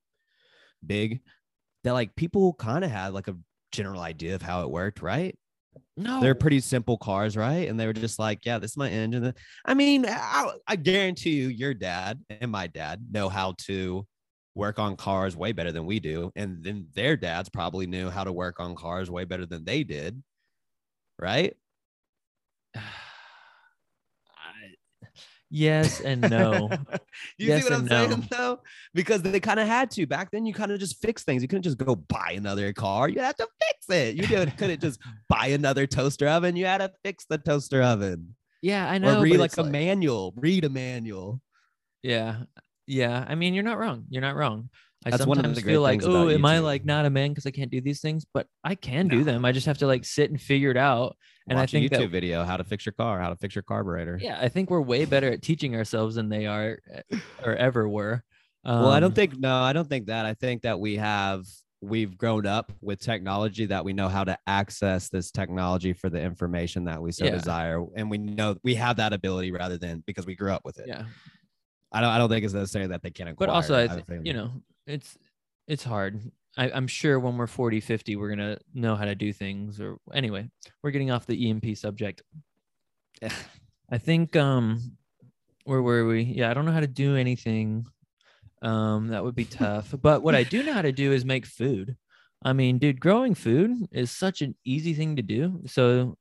[0.86, 1.20] big,
[1.82, 3.36] that like people kind of had like a
[3.72, 5.36] general idea of how it worked, right?
[5.96, 7.68] No, They're pretty simple cars, right?
[7.68, 9.34] And they were just like, yeah, this is my engine.
[9.64, 14.06] I mean, I, I guarantee you, your dad and my dad know how to
[14.54, 16.30] work on cars way better than we do.
[16.36, 19.82] And then their dads probably knew how to work on cars way better than they
[19.84, 20.22] did.
[21.18, 21.54] Right.
[25.50, 26.68] yes and no.
[27.38, 28.16] you Yes see what I'm and saying no.
[28.30, 28.60] though?
[28.94, 30.06] Because they kind of had to.
[30.06, 31.42] Back then, you kind of just fix things.
[31.42, 33.08] You couldn't just go buy another car.
[33.08, 34.16] You had to fix it.
[34.16, 36.56] You couldn't just buy another toaster oven.
[36.56, 38.36] You had to fix the toaster oven.
[38.62, 39.18] yeah, I know.
[39.18, 40.32] or read like it's a manual.
[40.36, 41.40] Read a manual.
[42.02, 42.42] Yeah.
[42.86, 43.24] Yeah.
[43.26, 44.04] I mean, you're not wrong.
[44.10, 44.68] You're not wrong.
[45.06, 47.30] I That's one of the sometimes feel like, oh, am I like not a man
[47.30, 48.24] because I can't do these things?
[48.32, 49.44] But I can do them.
[49.44, 51.16] I just have to like sit and figure it out.
[51.46, 53.36] And Watch I think a YouTube that, video how to fix your car, how to
[53.36, 54.18] fix your carburetor.
[54.20, 57.86] yeah, I think we're way better at teaching ourselves than they are eh, or ever
[57.86, 58.22] were.
[58.64, 60.24] well, I don't Um, think no, I don't think that.
[60.24, 61.44] I think that we have
[61.82, 66.18] we've grown up with technology that we know how to access this technology for the
[66.18, 67.32] information that we so Yeah.
[67.32, 70.78] desire, and we know we have that ability rather than because we grew up with
[70.78, 70.86] it.
[70.88, 71.04] Yeah.
[71.94, 72.10] I don't.
[72.10, 73.46] I don't think it's necessary that they can't acquire.
[73.48, 73.74] But also.
[73.76, 74.50] I think, you know,
[74.86, 75.16] it's,
[75.68, 76.20] it's hard.
[76.56, 79.98] I, I'm sure when we're 40, 50, we're to know how to do things or
[80.12, 80.48] anyway,
[80.82, 82.22] we're getting off the EMP subject.
[83.90, 84.96] I think um
[85.64, 86.22] where were we?
[86.22, 87.86] Yeah, I don't know how to do anything.
[88.62, 89.94] Um that would be tough.
[90.02, 91.96] But what I do know how to do is make food.
[92.44, 95.62] I mean, dude, growing food is such an easy thing to do.
[95.66, 96.18] So,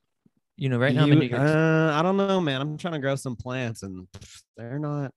[0.56, 2.60] you know, right now You- uh, I don't know, man.
[2.60, 4.08] I'm trying to grow some plants, and
[4.56, 5.12] they're not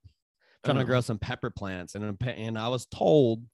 [0.64, 1.94] trying to grow some pepper plants.
[1.94, 3.44] And and I was told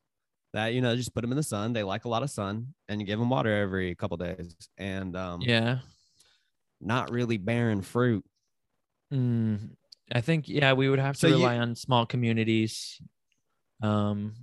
[0.52, 1.72] that you know just put them in the sun.
[1.72, 4.54] They like a lot of sun, and you give them water every couple days.
[4.78, 5.78] And um, yeah.
[6.80, 8.24] not really bearing fruit.
[9.12, 9.70] Mm,
[10.12, 13.00] I think yeah, we would have to So you- rely on small communities.
[13.82, 14.34] Um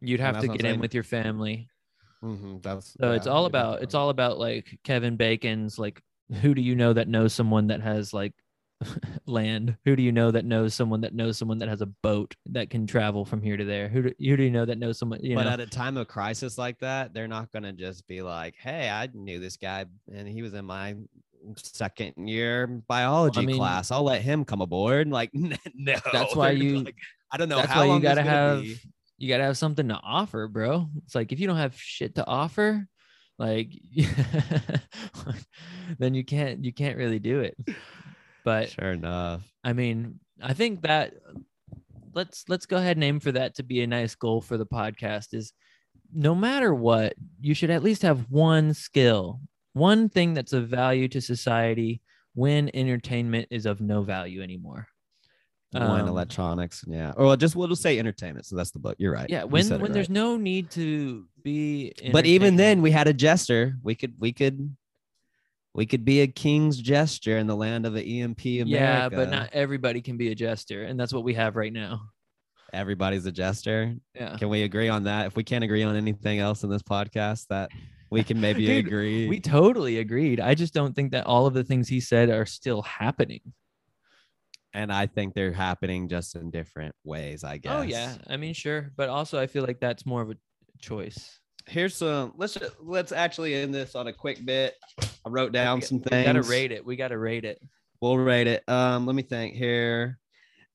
[0.00, 1.68] you'd have to get in with your family.
[2.22, 5.78] Mhm, that's So it's all you'd have to about it's all about like Kevin Bacon's
[5.78, 6.00] like
[6.42, 8.34] who do you know that knows someone that has like
[9.26, 9.76] land?
[9.84, 12.70] Who do you know that knows someone that knows someone that has a boat that
[12.70, 13.88] can travel from here to there?
[13.88, 15.20] Who do, who do you know that knows someone?
[15.22, 18.22] You but know, at a time of crisis like that, they're not gonna just be
[18.22, 20.96] like, "Hey, I knew this guy, and he was in my
[21.56, 23.90] second year biology mean- class.
[23.90, 25.56] I'll let him come aboard." Like, no,
[26.12, 26.96] That's why you- like,
[27.32, 27.56] I don't know.
[27.58, 28.76] that's how why you gotta gonna have be.
[29.18, 30.88] you gotta have something to offer, bro.
[31.04, 32.86] It's like if you don't have shit to offer,
[33.38, 33.72] like
[35.98, 37.56] then you can't you can't really do it.
[38.48, 39.42] But Sure enough.
[39.62, 41.12] I mean, I think that
[42.14, 44.64] let's let's go ahead and aim for that to be a nice goal for the
[44.64, 45.52] podcast is
[46.14, 49.42] no matter what, you should at least have one skill,
[49.74, 52.00] one thing that's of value to society
[52.32, 54.86] when entertainment is of no value anymore.
[55.72, 58.46] One Um, electronics, yeah, or just we'll just say entertainment.
[58.46, 58.96] So that's the book.
[58.98, 59.28] You're right.
[59.28, 63.76] Yeah, when when there's no need to be but even then, we had a jester.
[63.82, 64.74] We could, we could,
[65.74, 68.68] we could be a king's gesture in the land of the EMP America.
[68.68, 72.00] yeah, but not everybody can be a jester, and that's what we have right now.
[72.72, 73.94] everybody's a jester.
[74.14, 74.36] Yeah.
[74.36, 75.26] Can we agree on that?
[75.26, 77.70] If we can't agree on anything else in this podcast, that
[78.10, 79.28] we can maybe Dude, agree.
[79.28, 80.40] We totally agreed.
[80.40, 83.40] I just don't think that all of the things he said are still happening.
[84.74, 87.44] and I think they're happening just in different ways.
[87.44, 87.72] I guess.
[87.74, 90.36] Oh yeah, I mean sure, but also I feel like that's more of a
[90.80, 91.38] choice.
[91.68, 92.32] Here's some.
[92.36, 94.74] Let's let's actually end this on a quick bit.
[95.00, 96.26] I wrote down We- some We things.
[96.26, 96.84] gotta rate it.
[96.84, 97.60] We gotta rate it.
[98.00, 98.62] We'll rate it.
[98.68, 100.18] Um, let me think here.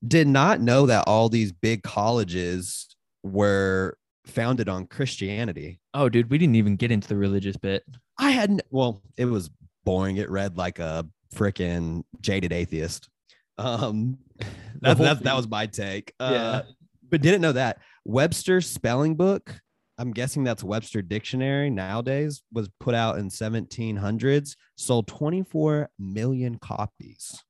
[0.05, 5.79] Did not know that all these big colleges were founded on Christianity.
[5.93, 7.83] Oh, dude, we didn't even get into the religious bit.
[8.17, 8.61] I hadn't.
[8.69, 9.49] Well, it was
[9.85, 10.17] boring.
[10.17, 13.09] It read like a freaking jaded atheist.
[13.57, 14.17] Um,
[14.81, 16.13] that's, whole that's, that was my take.
[16.19, 16.25] Yeah.
[16.27, 16.63] Uh,
[17.09, 19.55] but didn't know that Webster's spelling book.
[20.03, 27.41] I'm guessing that's Webster Dictionary nowadays was put out in 1700s, sold 24 million copies.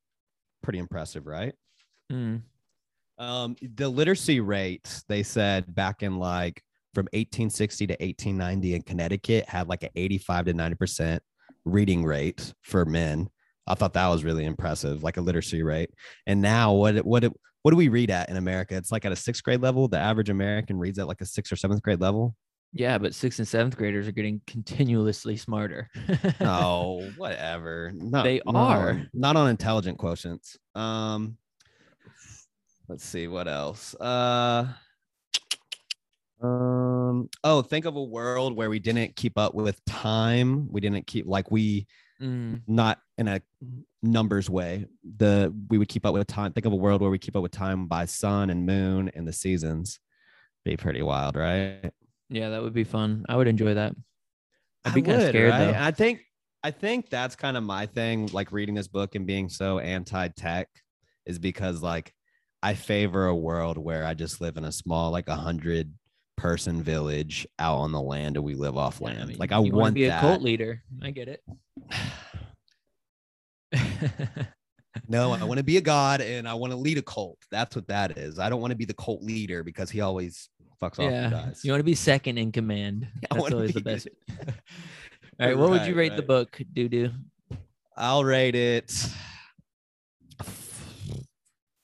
[0.62, 1.56] Pretty impressive, right?
[2.12, 2.38] Hmm.
[3.18, 6.62] Um, the literacy rate they said back in like
[6.94, 11.24] from 1860 to 1890 in Connecticut had like an 85 to 90 percent
[11.66, 13.30] reading rate for men.
[13.66, 15.90] I thought that was really impressive, like a literacy rate.
[16.28, 17.24] And now, what what
[17.64, 18.76] what do we read at in America?
[18.76, 19.88] It's like at a sixth grade level.
[19.88, 22.36] The average American reads at like a sixth or seventh grade level.
[22.74, 25.90] Yeah, but sixth and seventh graders are getting continuously smarter.
[26.42, 27.92] Oh, whatever.
[27.94, 28.90] Not, They are.
[28.92, 30.58] on- not on intelligent quotients.
[30.74, 31.38] Um,
[32.90, 33.94] let's see what else.
[33.96, 34.68] Uh,
[36.42, 37.30] um.
[37.44, 40.68] Oh, think of a world where we didn't keep up with time.
[40.72, 41.88] We didn't keep like we
[42.22, 43.42] Mm, not in a
[44.02, 44.86] numbers way.
[45.18, 46.54] The we would keep up with time.
[46.54, 49.28] Think of a world where we keep up with time by sun and moon and
[49.28, 50.00] the seasons.
[50.64, 51.92] Be pretty wild, right?
[52.34, 53.26] Yeah, that would be fun.
[53.30, 53.96] I would enjoy that.
[54.86, 55.66] I'd I be kind of scared right?
[55.72, 55.80] though.
[55.80, 56.22] I think
[56.64, 60.68] I think that's kind of my thing, like reading this book and being so anti-tech,
[61.26, 62.14] is because like
[62.62, 65.94] I favor a world where I just live in a small, like a hundred
[66.38, 69.28] person village out on the land and we live off Yeah, land.
[69.30, 70.18] mean, like I you wanna be that.
[70.24, 70.82] a cult leader.
[71.02, 71.42] I get it.
[75.08, 77.40] No, I want to be a god and I want to lead a cult.
[77.50, 78.38] That's what that is.
[78.38, 80.50] I don't want to be the cult leader because he always
[80.84, 81.62] fucks off and yeah, dies.
[81.64, 83.08] you want to be second in command.
[83.32, 84.08] That's always the best.
[85.40, 87.12] All right, what would you Right, rate the book, doo doo?
[87.98, 88.92] I'll rate it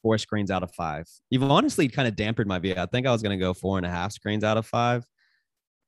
[0.02, 1.08] four screens out of five.
[1.30, 2.74] You've honestly kind of dampened my view.
[2.78, 5.06] I think I was gonna go four and a half screens out of five,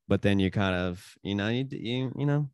[0.08, 2.50] but then you kind of, you know, you you you know,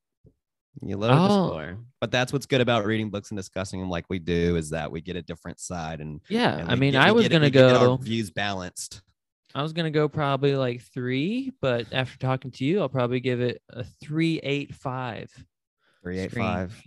[0.82, 1.48] you lower the Oh.
[1.48, 1.78] score.
[2.00, 4.90] But that's what's good about reading books and discussing them like we do is that
[4.92, 6.20] we get a different side and.
[6.28, 7.96] Yeah, and I mean, get- I was get gonna we get our go.
[7.96, 9.02] views balanced.
[9.54, 13.40] I was gonna go probably like three, but after talking to you, I'll probably give
[13.40, 15.30] it a three eight five.
[16.02, 16.80] Three eight five.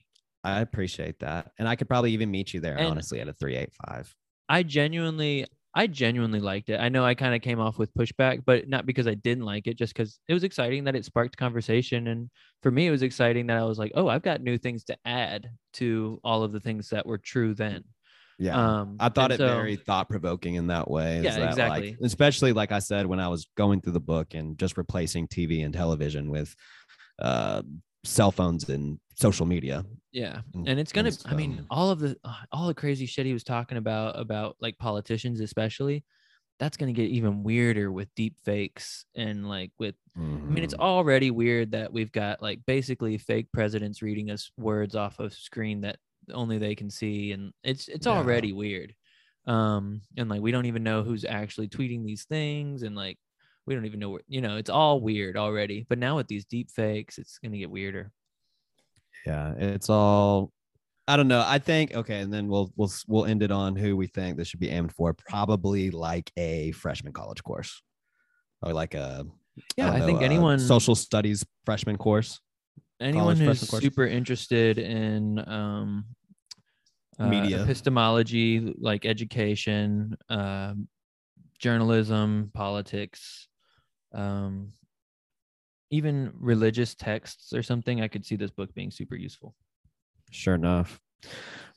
[0.44, 3.34] I appreciate that, and I could probably even meet you there And- honestly at a
[3.34, 4.14] three eight five.
[4.50, 6.80] I genuinely, I genuinely liked it.
[6.80, 9.66] I know I kind of came off with pushback, but not because I didn't like
[9.68, 12.08] it, just because it was exciting that it sparked conversation.
[12.08, 12.30] And
[12.62, 14.98] for me, it was exciting that I was like, oh, I've got new things to
[15.06, 17.86] add to all of the things that were true then.
[18.42, 18.80] Yeah.
[18.82, 21.22] Um, I thought it so- very thought provoking in that way.
[21.22, 21.90] Yeah, that, exactly.
[21.92, 25.28] Like, especially like I said when I was going through the book and just replacing
[25.28, 26.56] TV and television with
[27.20, 27.62] uh,
[28.04, 29.86] cell phones and social media.
[30.12, 31.10] Yeah, and- and it's gonna.
[31.10, 34.20] and I mean, all of the uh, all the crazy shit he was talking about
[34.20, 36.04] about like politicians, especially.
[36.60, 40.80] That's gonna get even weirder with deep fakes and like with I mean, it's Mhm.
[40.80, 45.82] already weird that we've got like basically fake presidents reading us words off of screen
[45.82, 45.98] that
[46.32, 48.14] only they can see, and it's it's Yeah.
[48.14, 48.94] already weird.
[49.48, 53.18] Um, and like we don't even know who's actually tweeting these things, and like
[53.66, 55.86] we don't even know where you know it's all weird already.
[55.90, 58.12] But now with these deep fakes, it's gonna get weirder.
[59.26, 60.52] yeah, it's all.
[61.08, 61.44] I don't know.
[61.46, 64.48] I think okay, and then we'll we'll we'll end it on who we think this
[64.48, 65.14] should be aimed for.
[65.14, 67.82] Probably like a freshman college course,
[68.62, 69.26] or like a
[69.76, 72.40] Yeah, don't I, think know, anyone social studies freshman course.
[73.02, 76.06] anyone who's super interested in um
[77.20, 77.62] uh, Media.
[77.62, 80.88] epistemology like education um
[81.60, 83.48] journalism politics
[84.14, 84.72] um
[85.92, 89.54] even religious texts or something i could see this book being super useful
[90.32, 91.00] Sure enough.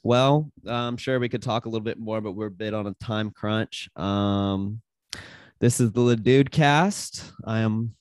[0.04, 2.86] Well, I'm sure we could talk a little bit more, but we're a bit on
[2.86, 3.88] a time crunch.
[3.96, 4.80] Um,
[5.60, 7.32] this is the Dude Cast.
[7.44, 7.96] I am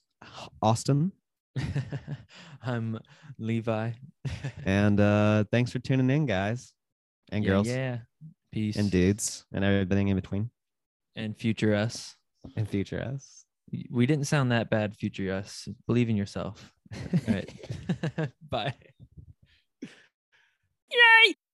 [0.62, 1.12] Austin,
[2.64, 3.00] i'm
[3.38, 3.92] levi
[4.66, 6.74] and uh, thanks for tuning in, guys
[7.34, 7.68] and Yeah, girls.
[7.68, 7.98] yeah.
[8.52, 8.78] Peace.
[8.78, 9.46] And dudes.
[9.52, 10.52] And everything in between.
[11.16, 12.16] And future us.
[12.56, 13.46] And future us.
[13.90, 15.68] we didn't sound that bad future us.
[15.88, 16.72] Believe in yourself.
[17.28, 17.50] All right.
[18.50, 18.74] Bye